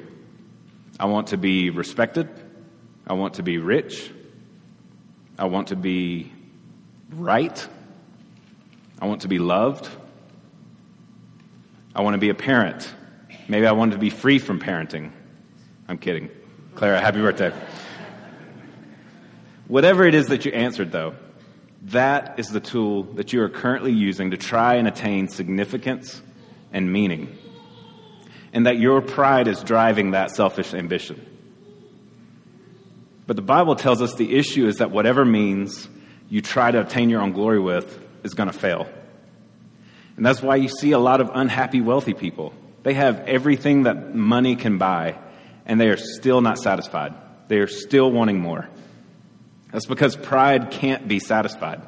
I 1.01 1.07
want 1.07 1.29
to 1.29 1.37
be 1.37 1.71
respected. 1.71 2.29
I 3.07 3.15
want 3.15 3.35
to 3.35 3.43
be 3.43 3.59
rich. 3.59 4.11
I 5.39 5.47
want 5.47 5.69
to 5.69 5.77
be 5.77 6.33
right. 7.11 7.67
I 9.01 9.07
want 9.07 9.23
to 9.23 9.29
be 9.29 9.39
loved. 9.39 9.89
I 11.95 12.03
want 12.03 12.15
to 12.15 12.19
be 12.19 12.29
a 12.29 12.35
parent. 12.35 12.89
Maybe 13.49 13.67
I 13.67 13.73
want 13.73 13.93
to 13.93 13.99
be 13.99 14.11
free 14.11 14.39
from 14.39 14.61
parenting. 14.61 15.11
I'm 15.89 15.99
kidding. 15.99 16.31
Clara, 16.75 17.01
happy 17.01 17.21
birthday. 17.21 17.53
Whatever 19.69 20.05
it 20.05 20.15
is 20.15 20.27
that 20.27 20.45
you 20.45 20.53
answered, 20.53 20.93
though, 20.93 21.15
that 21.87 22.39
is 22.39 22.49
the 22.49 22.61
tool 22.61 23.05
that 23.15 23.33
you 23.33 23.43
are 23.43 23.49
currently 23.49 23.93
using 23.93 24.31
to 24.31 24.37
try 24.37 24.77
and 24.77 24.87
attain 24.87 25.29
significance 25.29 26.23
and 26.73 26.93
meaning. 26.93 27.37
And 28.53 28.67
that 28.67 28.79
your 28.79 29.01
pride 29.01 29.49
is 29.49 29.63
driving 29.63 30.13
that 30.13 30.31
selfish 30.31 30.75
ambition. 30.75 31.27
But 33.27 33.37
the 33.37 33.43
Bible 33.43 33.77
tells 33.77 34.03
us 34.03 34.15
the 34.15 34.37
issue 34.37 34.67
is 34.67 34.77
that 34.77 34.91
whatever 34.91 35.25
means 35.25 35.89
you 36.29 36.43
try 36.43 36.71
to 36.71 36.81
obtain 36.81 37.09
your 37.09 37.21
own 37.21 37.33
glory 37.33 37.61
with 37.61 37.99
is 38.25 38.35
going 38.35 38.51
to 38.51 38.59
fail. 38.59 38.89
And 40.17 40.27
that's 40.27 40.43
why 40.43 40.57
you 40.57 40.69
see 40.69 40.93
a 40.93 40.99
lot 40.99 41.21
of 41.21 41.31
unhappy 41.33 41.81
wealthy 41.81 42.15
people. 42.15 42.53
They 42.83 42.95
have 42.95 43.21
everything 43.21 43.85
that 43.85 44.15
money 44.15 44.57
can 44.57 44.79
buy, 44.79 45.17
and 45.67 45.81
they 45.81 45.89
are 45.89 45.97
still 45.97 46.41
not 46.41 46.59
satisfied. 46.59 47.15
They 47.49 47.59
are 47.59 47.67
still 47.67 48.11
wanting 48.11 48.41
more. 48.41 48.69
That's 49.73 49.87
because 49.87 50.17
pride 50.17 50.71
can't 50.71 51.09
be 51.09 51.19
satisfied. 51.19 51.83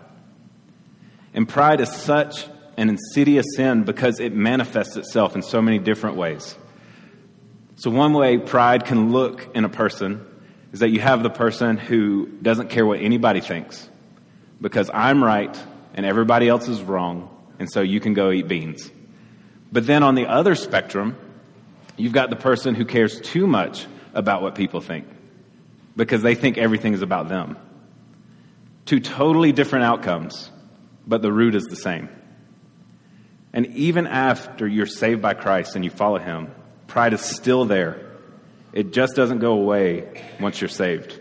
And 1.34 1.48
pride 1.48 1.80
is 1.80 1.90
such 1.90 2.46
an 2.76 2.88
insidious 2.88 3.46
sin 3.56 3.84
because 3.84 4.20
it 4.20 4.34
manifests 4.34 4.96
itself 4.96 5.37
in 5.37 5.42
so 5.42 5.60
many 5.60 5.78
different 5.78 6.16
ways. 6.16 6.56
So, 7.76 7.90
one 7.90 8.12
way 8.12 8.38
pride 8.38 8.84
can 8.84 9.12
look 9.12 9.48
in 9.54 9.64
a 9.64 9.68
person 9.68 10.24
is 10.72 10.80
that 10.80 10.90
you 10.90 11.00
have 11.00 11.22
the 11.22 11.30
person 11.30 11.76
who 11.76 12.26
doesn't 12.26 12.70
care 12.70 12.87
what 12.87 13.00
anybody 13.00 13.40
thinks 13.40 13.88
because 14.60 14.90
I'm 14.92 15.22
right 15.22 15.56
and 15.94 16.06
everybody 16.06 16.48
else 16.48 16.68
is 16.68 16.82
wrong. 16.82 17.30
and 17.58 17.70
so 17.70 17.80
you 17.82 18.00
can 18.00 18.14
go 18.14 18.32
eat 18.32 18.48
beans. 18.48 18.90
But 19.70 19.87
then 19.87 20.02
on 20.02 20.16
the 20.16 20.26
other 20.26 20.56
spectrum, 20.56 21.16
you've 21.96 22.12
got 22.12 22.30
the 22.30 22.37
person 22.37 22.74
who 22.74 22.85
cares 22.85 23.20
too 23.20 23.46
much 23.46 23.87
about 24.12 24.42
what 24.42 24.54
people 24.54 24.80
think 24.80 25.07
because 25.96 26.22
they 26.22 26.35
think 26.35 26.59
everything 26.59 26.94
is 26.94 27.02
about 27.02 27.28
them. 27.28 27.57
Two 28.85 29.00
totally 29.00 29.52
different 29.52 29.85
outcomes, 29.85 30.50
but 31.07 31.22
the 31.22 31.33
root 31.33 31.54
is 31.54 31.64
the 31.64 31.76
same. 31.76 32.09
And 33.52 33.66
even 33.76 34.07
after 34.07 34.66
you're 34.66 34.87
saved 34.87 35.22
by 35.22 35.35
Christ 35.35 35.76
and 35.76 35.85
you 35.85 35.90
follow 35.90 36.18
Him, 36.18 36.52
pride 36.87 37.12
is 37.12 37.20
still 37.20 37.64
there. 37.64 38.00
It 38.72 38.92
just 38.92 39.14
doesn't 39.14 39.38
go 39.38 39.52
away 39.52 40.24
once 40.40 40.61
you're 40.61 40.68
saved. 40.68 41.20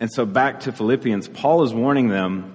And 0.00 0.12
so, 0.12 0.26
back 0.26 0.60
to 0.60 0.72
Philippians, 0.72 1.28
Paul 1.28 1.62
is 1.62 1.72
warning 1.72 2.08
them 2.08 2.54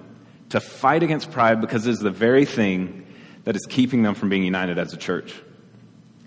to 0.50 0.60
fight 0.60 1.02
against 1.02 1.30
pride 1.30 1.60
because 1.60 1.86
it 1.86 1.92
is 1.92 1.98
the 1.98 2.10
very 2.10 2.44
thing 2.44 3.06
that 3.44 3.56
is 3.56 3.66
keeping 3.68 4.02
them 4.02 4.14
from 4.14 4.28
being 4.28 4.44
united 4.44 4.78
as 4.78 4.92
a 4.92 4.96
church. 4.96 5.34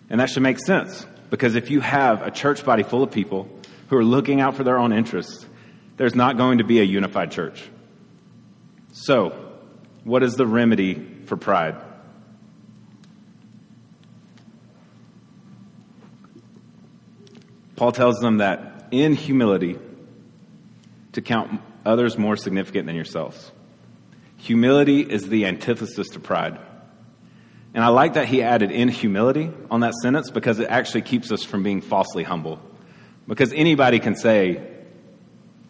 And 0.10 0.20
that 0.20 0.30
should 0.30 0.44
make 0.44 0.60
sense 0.60 1.06
because 1.30 1.56
if 1.56 1.70
you 1.70 1.82
have 1.82 2.22
a 2.22 2.32
church 2.32 2.64
body 2.64 2.84
full 2.84 3.04
of 3.04 3.12
people 3.12 3.50
who 3.90 3.98
are 3.98 4.04
looking 4.04 4.42
out 4.42 4.56
for 4.56 4.64
their 4.64 4.78
own 4.78 4.94
interests, 4.94 5.46
there's 5.98 6.16
not 6.16 6.38
going 6.38 6.60
to 6.60 6.64
be 6.64 6.80
a 6.80 6.84
unified 6.84 7.32
church. 7.32 7.68
So, 8.94 9.30
what 10.04 10.24
is 10.24 10.36
the 10.36 10.48
remedy 10.48 10.96
for 11.26 11.38
pride? 11.38 11.76
Paul 17.76 17.92
tells 17.92 18.20
them 18.20 18.38
that 18.38 18.88
in 18.92 19.14
humility, 19.14 19.78
to 21.14 21.22
count 21.22 21.62
others 21.86 22.18
more 22.18 22.36
significant 22.36 22.86
than 22.86 22.96
yourselves. 22.96 23.52
Humility 24.38 25.02
is 25.02 25.30
the 25.30 25.46
antithesis 25.48 26.10
to 26.10 26.20
pride. 26.20 26.60
And 27.74 27.84
I 27.84 27.90
like 27.90 28.14
that 28.14 28.28
he 28.28 28.42
added 28.42 28.72
in 28.72 28.88
humility 28.88 29.52
on 29.70 29.82
that 29.82 29.94
sentence 29.96 30.32
because 30.32 30.60
it 30.60 30.70
actually 30.70 31.04
keeps 31.04 31.32
us 31.32 31.44
from 31.44 31.64
being 31.64 31.82
falsely 31.82 32.24
humble. 32.24 32.60
Because 33.28 33.54
anybody 33.54 34.00
can 34.00 34.16
say, 34.16 34.66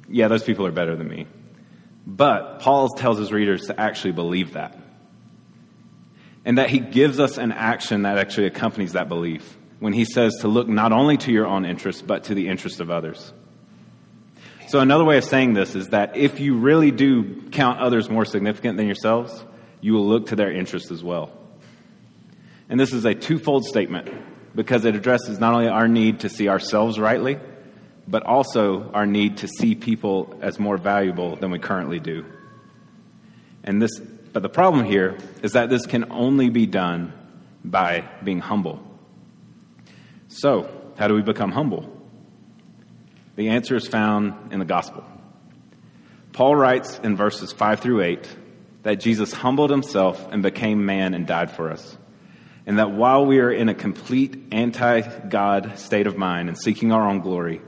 yeah, 0.08 0.28
those 0.28 0.44
people 0.44 0.66
are 0.66 0.72
better 0.72 0.96
than 0.96 1.08
me. 1.08 1.28
But 2.06 2.60
Paul 2.60 2.90
tells 2.90 3.18
his 3.18 3.32
readers 3.32 3.68
to 3.68 3.80
actually 3.80 4.14
believe 4.14 4.54
that. 4.54 4.78
And 6.46 6.58
that 6.58 6.70
he 6.70 6.80
gives 6.80 7.20
us 7.20 7.38
an 7.38 7.52
action 7.52 8.04
that 8.04 8.18
actually 8.18 8.48
accompanies 8.48 8.94
that 8.94 9.10
belief 9.10 9.58
when 9.80 9.92
he 9.92 10.06
says 10.06 10.38
to 10.42 10.48
look 10.48 10.68
not 10.68 10.94
only 10.94 11.18
to 11.18 11.32
your 11.32 11.46
own 11.46 11.66
interests, 11.66 12.02
but 12.02 12.26
to 12.26 12.36
the 12.36 12.48
interests 12.48 12.80
of 12.80 12.90
others. 12.90 13.34
So, 14.68 14.80
another 14.80 15.04
way 15.04 15.18
of 15.18 15.24
saying 15.24 15.54
this 15.54 15.76
is 15.76 15.90
that 15.90 16.18
if 16.18 16.40
you 16.40 16.58
really 16.58 16.92
do 16.92 17.42
count 17.52 17.80
others 17.80 18.10
more 18.10 18.26
significant 18.26 18.78
than 18.78 18.86
yourselves, 18.86 19.46
you 19.82 19.94
will 19.94 20.08
look 20.08 20.28
to 20.28 20.36
their 20.36 20.52
interests 20.52 20.92
as 20.92 21.04
well. 21.04 21.37
And 22.70 22.80
this 22.80 22.94
is 22.94 23.06
a 23.06 23.16
twofold 23.16 23.66
statement 23.66 24.10
because 24.56 24.86
it 24.86 24.96
addresses 24.96 25.40
not 25.40 25.54
only 25.54 25.68
our 25.68 25.88
need 25.88 26.22
to 26.22 26.30
see 26.30 26.50
ourselves 26.50 27.00
rightly, 27.00 27.40
but 28.08 28.24
also 28.24 28.90
our 28.92 29.06
need 29.06 29.38
to 29.38 29.48
see 29.48 29.76
people 29.76 30.38
as 30.42 30.60
more 30.60 30.78
valuable 30.78 31.36
than 31.36 31.52
we 31.52 31.60
currently 31.60 32.00
do. 32.00 32.26
And 33.64 33.82
this, 33.82 34.00
but 34.00 34.42
the 34.42 34.50
problem 34.50 34.86
here 34.86 35.18
is 35.44 35.54
that 35.54 35.70
this 35.70 35.86
can 35.86 36.12
only 36.12 36.50
be 36.50 36.66
done 36.66 37.14
by 37.64 38.08
being 38.24 38.40
humble. 38.40 38.82
So, 40.30 40.70
how 40.98 41.08
do 41.08 41.14
we 41.14 41.22
become 41.22 41.52
humble? 41.52 41.94
The 43.36 43.50
answer 43.50 43.76
is 43.76 43.88
found 43.88 44.52
in 44.52 44.60
the 44.60 44.66
gospel. 44.66 45.06
Paul 46.34 46.56
writes 46.56 47.00
in 47.04 47.16
verses 47.16 47.52
5 47.52 47.80
through 47.80 48.02
8 48.02 48.28
that 48.84 48.96
Jesus 48.96 49.34
humbled 49.34 49.70
himself 49.70 50.32
and 50.32 50.42
became 50.42 50.86
man 50.86 51.14
and 51.14 51.28
died 51.28 51.52
for 51.52 51.72
us. 51.72 51.98
And 52.68 52.80
that 52.80 52.92
while 52.92 53.26
we 53.26 53.40
are 53.40 53.50
in 53.50 53.70
a 53.70 53.74
complete 53.74 54.50
anti 54.52 55.02
God 55.02 55.80
state 55.80 56.06
of 56.06 56.18
mind 56.18 56.50
and 56.50 56.58
seeking 56.58 56.92
our 56.92 57.10
own 57.10 57.22
glory, 57.22 57.62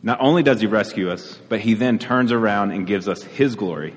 not 0.00 0.20
only 0.20 0.44
does 0.44 0.60
he 0.60 0.68
rescue 0.68 1.10
us, 1.10 1.36
but 1.48 1.58
he 1.58 1.74
then 1.74 1.98
turns 1.98 2.30
around 2.30 2.70
and 2.70 2.86
gives 2.86 3.08
us 3.08 3.24
his 3.24 3.56
glory. 3.56 3.96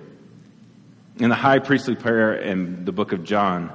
In 1.18 1.30
the 1.30 1.36
high 1.36 1.60
priestly 1.60 1.96
prayer 1.96 2.34
in 2.34 2.86
the 2.86 2.92
book 2.92 3.12
of 3.12 3.24
John, 3.24 3.72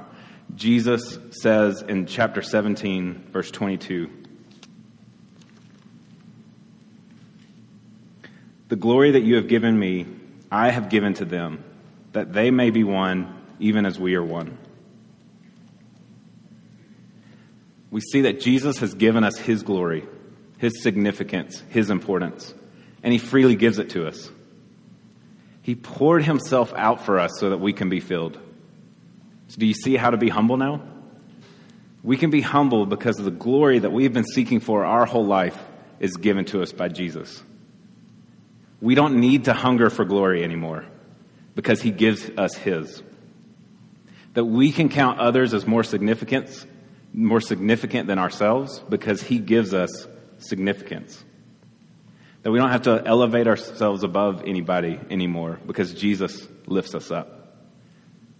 Jesus 0.55 1.17
says 1.31 1.81
in 1.81 2.05
chapter 2.05 2.41
17, 2.41 3.29
verse 3.31 3.49
22, 3.49 4.09
The 8.67 8.75
glory 8.75 9.11
that 9.11 9.21
you 9.21 9.35
have 9.35 9.47
given 9.47 9.79
me, 9.79 10.05
I 10.51 10.71
have 10.71 10.89
given 10.89 11.13
to 11.15 11.25
them, 11.25 11.63
that 12.11 12.33
they 12.33 12.51
may 12.51 12.71
be 12.71 12.83
one, 12.83 13.41
even 13.59 13.85
as 13.85 13.97
we 13.97 14.15
are 14.15 14.23
one. 14.23 14.57
We 17.95 18.01
see 18.01 18.23
that 18.23 18.41
Jesus 18.41 18.79
has 18.79 18.93
given 18.93 19.23
us 19.23 19.37
his 19.37 19.63
glory 19.63 20.05
his 20.57 20.83
significance, 20.83 21.63
his 21.69 21.89
importance, 21.89 22.53
and 23.01 23.13
he 23.13 23.19
freely 23.19 23.55
gives 23.55 23.79
it 23.79 23.91
to 23.91 24.05
us. 24.05 24.29
He 25.61 25.75
poured 25.75 26.25
himself 26.25 26.73
out 26.75 27.05
for 27.05 27.19
us 27.19 27.31
so 27.39 27.51
that 27.51 27.61
we 27.61 27.71
can 27.71 27.87
be 27.87 28.01
filled. 28.01 28.37
So, 29.47 29.59
do 29.59 29.65
you 29.65 29.73
see 29.73 29.95
how 29.95 30.09
to 30.09 30.17
be 30.17 30.27
humble 30.27 30.57
now? 30.57 30.81
We 32.03 32.17
can 32.17 32.31
be 32.31 32.41
humble 32.41 32.85
because 32.85 33.15
the 33.15 33.31
glory 33.31 33.79
that 33.79 33.93
we've 33.93 34.11
been 34.11 34.25
seeking 34.25 34.59
for 34.59 34.83
our 34.83 35.05
whole 35.05 35.25
life 35.25 35.57
is 36.01 36.17
given 36.17 36.43
to 36.47 36.61
us 36.61 36.73
by 36.73 36.89
Jesus. 36.89 37.41
We 38.81 38.95
don't 38.95 39.21
need 39.21 39.45
to 39.45 39.53
hunger 39.53 39.89
for 39.89 40.03
glory 40.03 40.43
anymore 40.43 40.83
because 41.55 41.81
he 41.81 41.91
gives 41.91 42.29
us 42.37 42.55
his. 42.55 43.01
That 44.33 44.43
we 44.43 44.73
can 44.73 44.89
count 44.89 45.21
others 45.21 45.53
as 45.53 45.65
more 45.65 45.85
significant, 45.85 46.65
more 47.15 47.41
significant 47.41 48.07
than 48.07 48.19
ourselves 48.19 48.79
because 48.89 49.21
he 49.21 49.39
gives 49.39 49.73
us 49.73 50.07
significance. 50.39 51.23
That 52.43 52.51
we 52.51 52.59
don't 52.59 52.69
have 52.69 52.83
to 52.83 53.01
elevate 53.05 53.47
ourselves 53.47 54.03
above 54.03 54.43
anybody 54.45 54.99
anymore 55.09 55.59
because 55.65 55.93
Jesus 55.93 56.47
lifts 56.67 56.93
us 56.93 57.09
up. 57.09 57.31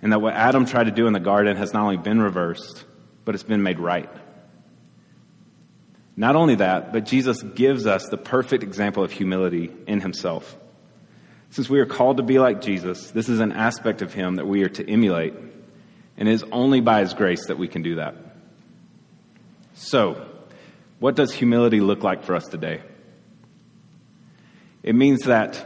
And 0.02 0.12
that 0.12 0.22
what 0.22 0.34
Adam 0.34 0.66
tried 0.66 0.84
to 0.84 0.92
do 0.92 1.08
in 1.08 1.14
the 1.14 1.20
garden 1.20 1.58
has 1.58 1.74
not 1.74 1.84
only 1.84 1.98
been 1.98 2.22
reversed, 2.22 2.84
but 3.24 3.34
it's 3.34 3.44
been 3.44 3.64
made 3.64 3.80
right. 3.80 4.10
Not 6.18 6.36
only 6.36 6.56
that, 6.56 6.94
but 6.94 7.06
Jesus 7.06 7.42
gives 7.42 7.88
us 7.88 8.08
the 8.08 8.18
perfect 8.18 8.64
example 8.64 9.04
of 9.04 9.12
humility 9.12 9.72
in 9.88 10.02
himself. 10.02 10.56
Since 11.50 11.70
we 11.70 11.80
are 11.80 11.86
called 11.86 12.18
to 12.18 12.24
be 12.24 12.40
like 12.40 12.62
Jesus, 12.62 13.12
this 13.12 13.30
is 13.30 13.40
an 13.40 13.52
aspect 13.52 14.02
of 14.02 14.14
him 14.14 14.36
that 14.36 14.48
we 14.48 14.64
are 14.64 14.70
to 14.70 14.90
emulate, 14.90 15.34
and 16.18 16.30
it 16.30 16.32
is 16.32 16.44
only 16.52 16.82
by 16.82 17.00
his 17.02 17.14
grace 17.14 17.48
that 17.48 17.58
we 17.58 17.68
can 17.68 17.82
do 17.82 17.96
that. 17.96 18.16
So, 19.76 20.26
what 21.00 21.16
does 21.16 21.32
humility 21.34 21.82
look 21.82 22.02
like 22.02 22.24
for 22.24 22.34
us 22.34 22.46
today? 22.46 22.82
It 24.84 24.96
means 24.96 25.24
that 25.24 25.64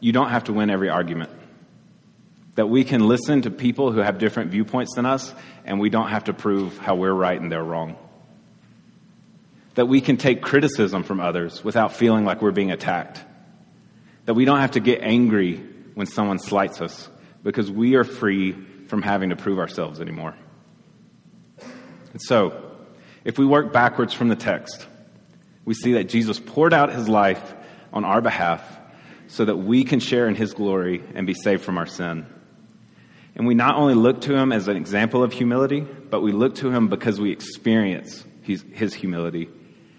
you 0.00 0.12
don't 0.12 0.30
have 0.30 0.44
to 0.44 0.52
win 0.52 0.68
every 0.68 0.88
argument. 0.88 1.30
That 2.56 2.66
we 2.66 2.84
can 2.84 3.06
listen 3.06 3.42
to 3.42 3.50
people 3.50 3.92
who 3.92 4.00
have 4.00 4.18
different 4.18 4.50
viewpoints 4.50 4.96
than 4.96 5.06
us, 5.06 5.32
and 5.64 5.78
we 5.78 5.90
don't 5.90 6.08
have 6.08 6.24
to 6.24 6.34
prove 6.34 6.76
how 6.76 6.96
we're 6.96 7.12
right 7.12 7.40
and 7.40 7.50
they're 7.50 7.62
wrong. 7.62 7.96
That 9.74 9.86
we 9.86 10.00
can 10.00 10.16
take 10.16 10.42
criticism 10.42 11.04
from 11.04 11.20
others 11.20 11.62
without 11.62 11.92
feeling 11.94 12.24
like 12.24 12.42
we're 12.42 12.50
being 12.50 12.72
attacked. 12.72 13.22
That 14.26 14.34
we 14.34 14.44
don't 14.44 14.60
have 14.60 14.72
to 14.72 14.80
get 14.80 15.02
angry 15.02 15.64
when 15.94 16.06
someone 16.06 16.40
slights 16.40 16.80
us 16.80 17.08
because 17.44 17.70
we 17.70 17.94
are 17.94 18.04
free 18.04 18.52
from 18.88 19.02
having 19.02 19.30
to 19.30 19.36
prove 19.36 19.58
ourselves 19.58 20.00
anymore. 20.00 20.34
And 22.12 22.20
so, 22.20 22.71
if 23.24 23.38
we 23.38 23.46
work 23.46 23.72
backwards 23.72 24.12
from 24.12 24.28
the 24.28 24.36
text, 24.36 24.86
we 25.64 25.74
see 25.74 25.94
that 25.94 26.08
Jesus 26.08 26.40
poured 26.40 26.74
out 26.74 26.92
his 26.92 27.08
life 27.08 27.54
on 27.92 28.04
our 28.04 28.20
behalf 28.20 28.62
so 29.28 29.44
that 29.44 29.56
we 29.56 29.84
can 29.84 30.00
share 30.00 30.28
in 30.28 30.34
his 30.34 30.54
glory 30.54 31.02
and 31.14 31.26
be 31.26 31.34
saved 31.34 31.62
from 31.62 31.78
our 31.78 31.86
sin. 31.86 32.26
And 33.34 33.46
we 33.46 33.54
not 33.54 33.76
only 33.76 33.94
look 33.94 34.22
to 34.22 34.36
him 34.36 34.52
as 34.52 34.68
an 34.68 34.76
example 34.76 35.22
of 35.22 35.32
humility, 35.32 35.80
but 35.80 36.20
we 36.20 36.32
look 36.32 36.56
to 36.56 36.70
him 36.70 36.88
because 36.88 37.20
we 37.20 37.30
experience 37.30 38.24
his, 38.42 38.64
his 38.72 38.92
humility. 38.92 39.48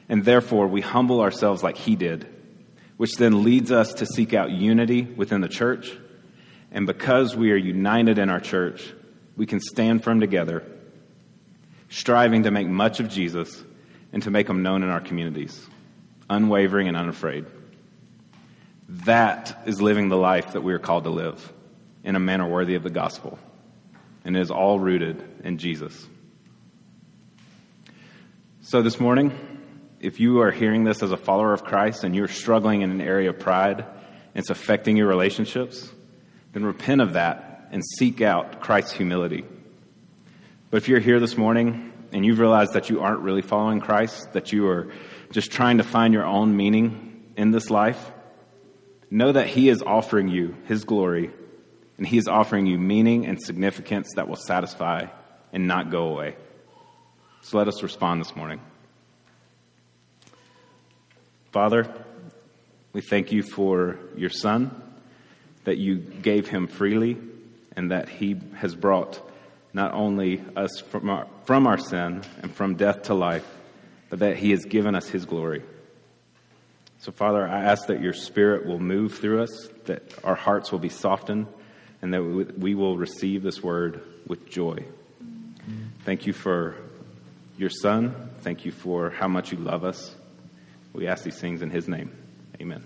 And 0.09 0.23
therefore, 0.23 0.67
we 0.67 0.81
humble 0.81 1.21
ourselves 1.21 1.63
like 1.63 1.77
he 1.77 1.95
did, 1.95 2.27
which 2.97 3.15
then 3.15 3.43
leads 3.43 3.71
us 3.71 3.93
to 3.95 4.05
seek 4.05 4.33
out 4.33 4.51
unity 4.51 5.01
within 5.01 5.41
the 5.41 5.47
church. 5.47 5.97
And 6.71 6.86
because 6.86 7.36
we 7.36 7.51
are 7.51 7.57
united 7.57 8.19
in 8.19 8.29
our 8.29 8.39
church, 8.39 8.93
we 9.36 9.45
can 9.45 9.59
stand 9.59 10.03
firm 10.03 10.19
together 10.19 10.63
striving 11.93 12.43
to 12.43 12.51
make 12.51 12.67
much 12.67 12.99
of 12.99 13.08
Jesus 13.08 13.63
and 14.12 14.23
to 14.23 14.32
make 14.32 14.49
him 14.49 14.63
known 14.63 14.82
in 14.82 14.89
our 14.89 14.99
communities, 14.99 15.67
unwavering 16.27 16.88
and 16.88 16.97
unafraid. 16.97 17.45
That 18.89 19.62
is 19.67 19.79
living 19.79 20.10
the 20.10 20.17
life 20.17 20.53
that 20.53 20.62
we 20.63 20.73
are 20.73 20.79
called 20.79 21.03
to 21.03 21.12
live 21.12 21.53
in 22.03 22.15
a 22.15 22.19
manner 22.19 22.47
worthy 22.47 22.73
of 22.73 22.82
the 22.82 22.89
gospel. 22.89 23.38
And 24.25 24.36
it 24.36 24.39
is 24.39 24.49
all 24.49 24.79
rooted 24.79 25.23
in 25.43 25.60
Jesus. 25.60 26.08
So 28.62 28.82
this 28.82 28.99
morning, 28.99 29.32
if 29.99 30.19
you 30.19 30.41
are 30.41 30.51
hearing 30.51 30.84
this 30.84 31.03
as 31.03 31.12
a 31.12 31.17
follower 31.17 31.53
of 31.53 31.63
Christ 31.63 32.03
and 32.03 32.15
you're 32.15 32.27
struggling 32.27 32.82
in 32.82 32.89
an 32.89 33.01
area 33.01 33.29
of 33.29 33.39
pride 33.39 33.82
and 33.82 33.88
it's 34.34 34.49
affecting 34.49 34.97
your 34.97 35.08
relationships, 35.08 35.91
then 36.53 36.65
repent 36.65 37.01
of 37.01 37.13
that 37.13 37.67
and 37.71 37.84
seek 37.99 38.21
out 38.21 38.62
Christ's 38.62 38.93
humility. 38.93 39.45
But 40.73 40.81
if 40.81 40.88
you're 40.88 40.99
here 40.99 41.19
this 41.19 41.38
morning 41.38 41.93
and 42.13 42.25
you've 42.25 42.39
realized 42.39 42.73
that 42.73 42.89
you 42.89 43.01
aren't 43.01 43.19
really 43.19 43.43
following 43.43 43.79
Christ, 43.79 44.33
that 44.33 44.51
you 44.51 44.67
are 44.69 44.91
just 45.29 45.51
trying 45.51 45.77
to 45.77 45.83
find 45.83 46.15
your 46.15 46.25
own 46.25 46.57
meaning 46.57 47.31
in 47.38 47.51
this 47.51 47.69
life, 47.69 48.12
know 49.12 49.31
that 49.31 49.45
He 49.45 49.69
is 49.69 49.83
offering 49.83 50.29
you 50.29 50.55
His 50.65 50.83
glory 50.83 51.29
and 51.99 52.07
He 52.07 52.17
is 52.17 52.27
offering 52.27 52.65
you 52.65 52.79
meaning 52.79 53.27
and 53.27 53.39
significance 53.39 54.13
that 54.15 54.27
will 54.27 54.36
satisfy 54.36 55.05
and 55.51 55.67
not 55.67 55.91
go 55.91 56.07
away. 56.07 56.38
So 57.41 57.59
let 57.59 57.67
us 57.67 57.83
respond 57.83 58.21
this 58.21 58.36
morning. 58.36 58.59
Father, 61.51 61.86
we 62.93 63.01
thank 63.01 63.31
you 63.31 63.43
for 63.43 63.99
your 64.17 64.31
Son, 64.31 64.71
that 65.65 65.77
you 65.77 65.97
gave 65.97 66.47
him 66.47 66.65
freely, 66.65 67.19
and 67.75 67.91
that 67.91 68.09
he 68.09 68.38
has 68.55 68.73
brought 68.73 69.21
not 69.73 69.93
only 69.93 70.43
us 70.55 70.79
from 70.79 71.09
our, 71.09 71.27
from 71.45 71.67
our 71.67 71.77
sin 71.77 72.21
and 72.41 72.53
from 72.53 72.75
death 72.75 73.03
to 73.03 73.13
life, 73.13 73.45
but 74.09 74.19
that 74.19 74.38
he 74.38 74.51
has 74.51 74.65
given 74.65 74.95
us 74.95 75.07
his 75.09 75.25
glory. 75.25 75.63
So, 76.99 77.12
Father, 77.12 77.45
I 77.45 77.63
ask 77.63 77.88
that 77.88 78.01
your 78.01 78.13
Spirit 78.13 78.65
will 78.65 78.79
move 78.79 79.15
through 79.15 79.43
us, 79.43 79.69
that 79.86 80.03
our 80.23 80.36
hearts 80.36 80.71
will 80.71 80.79
be 80.79 80.89
softened, 80.89 81.47
and 82.01 82.13
that 82.13 82.23
we 82.23 82.75
will 82.75 82.97
receive 82.97 83.43
this 83.43 83.62
word 83.62 84.01
with 84.27 84.49
joy. 84.49 84.86
Thank 86.05 86.27
you 86.27 86.33
for 86.33 86.75
your 87.57 87.69
Son. 87.69 88.29
Thank 88.41 88.65
you 88.65 88.71
for 88.71 89.09
how 89.09 89.27
much 89.27 89.51
you 89.51 89.57
love 89.57 89.83
us. 89.83 90.15
We 90.93 91.07
ask 91.07 91.23
these 91.23 91.39
things 91.39 91.62
in 91.62 91.69
his 91.69 91.88
name. 91.88 92.12
Amen. 92.62 92.83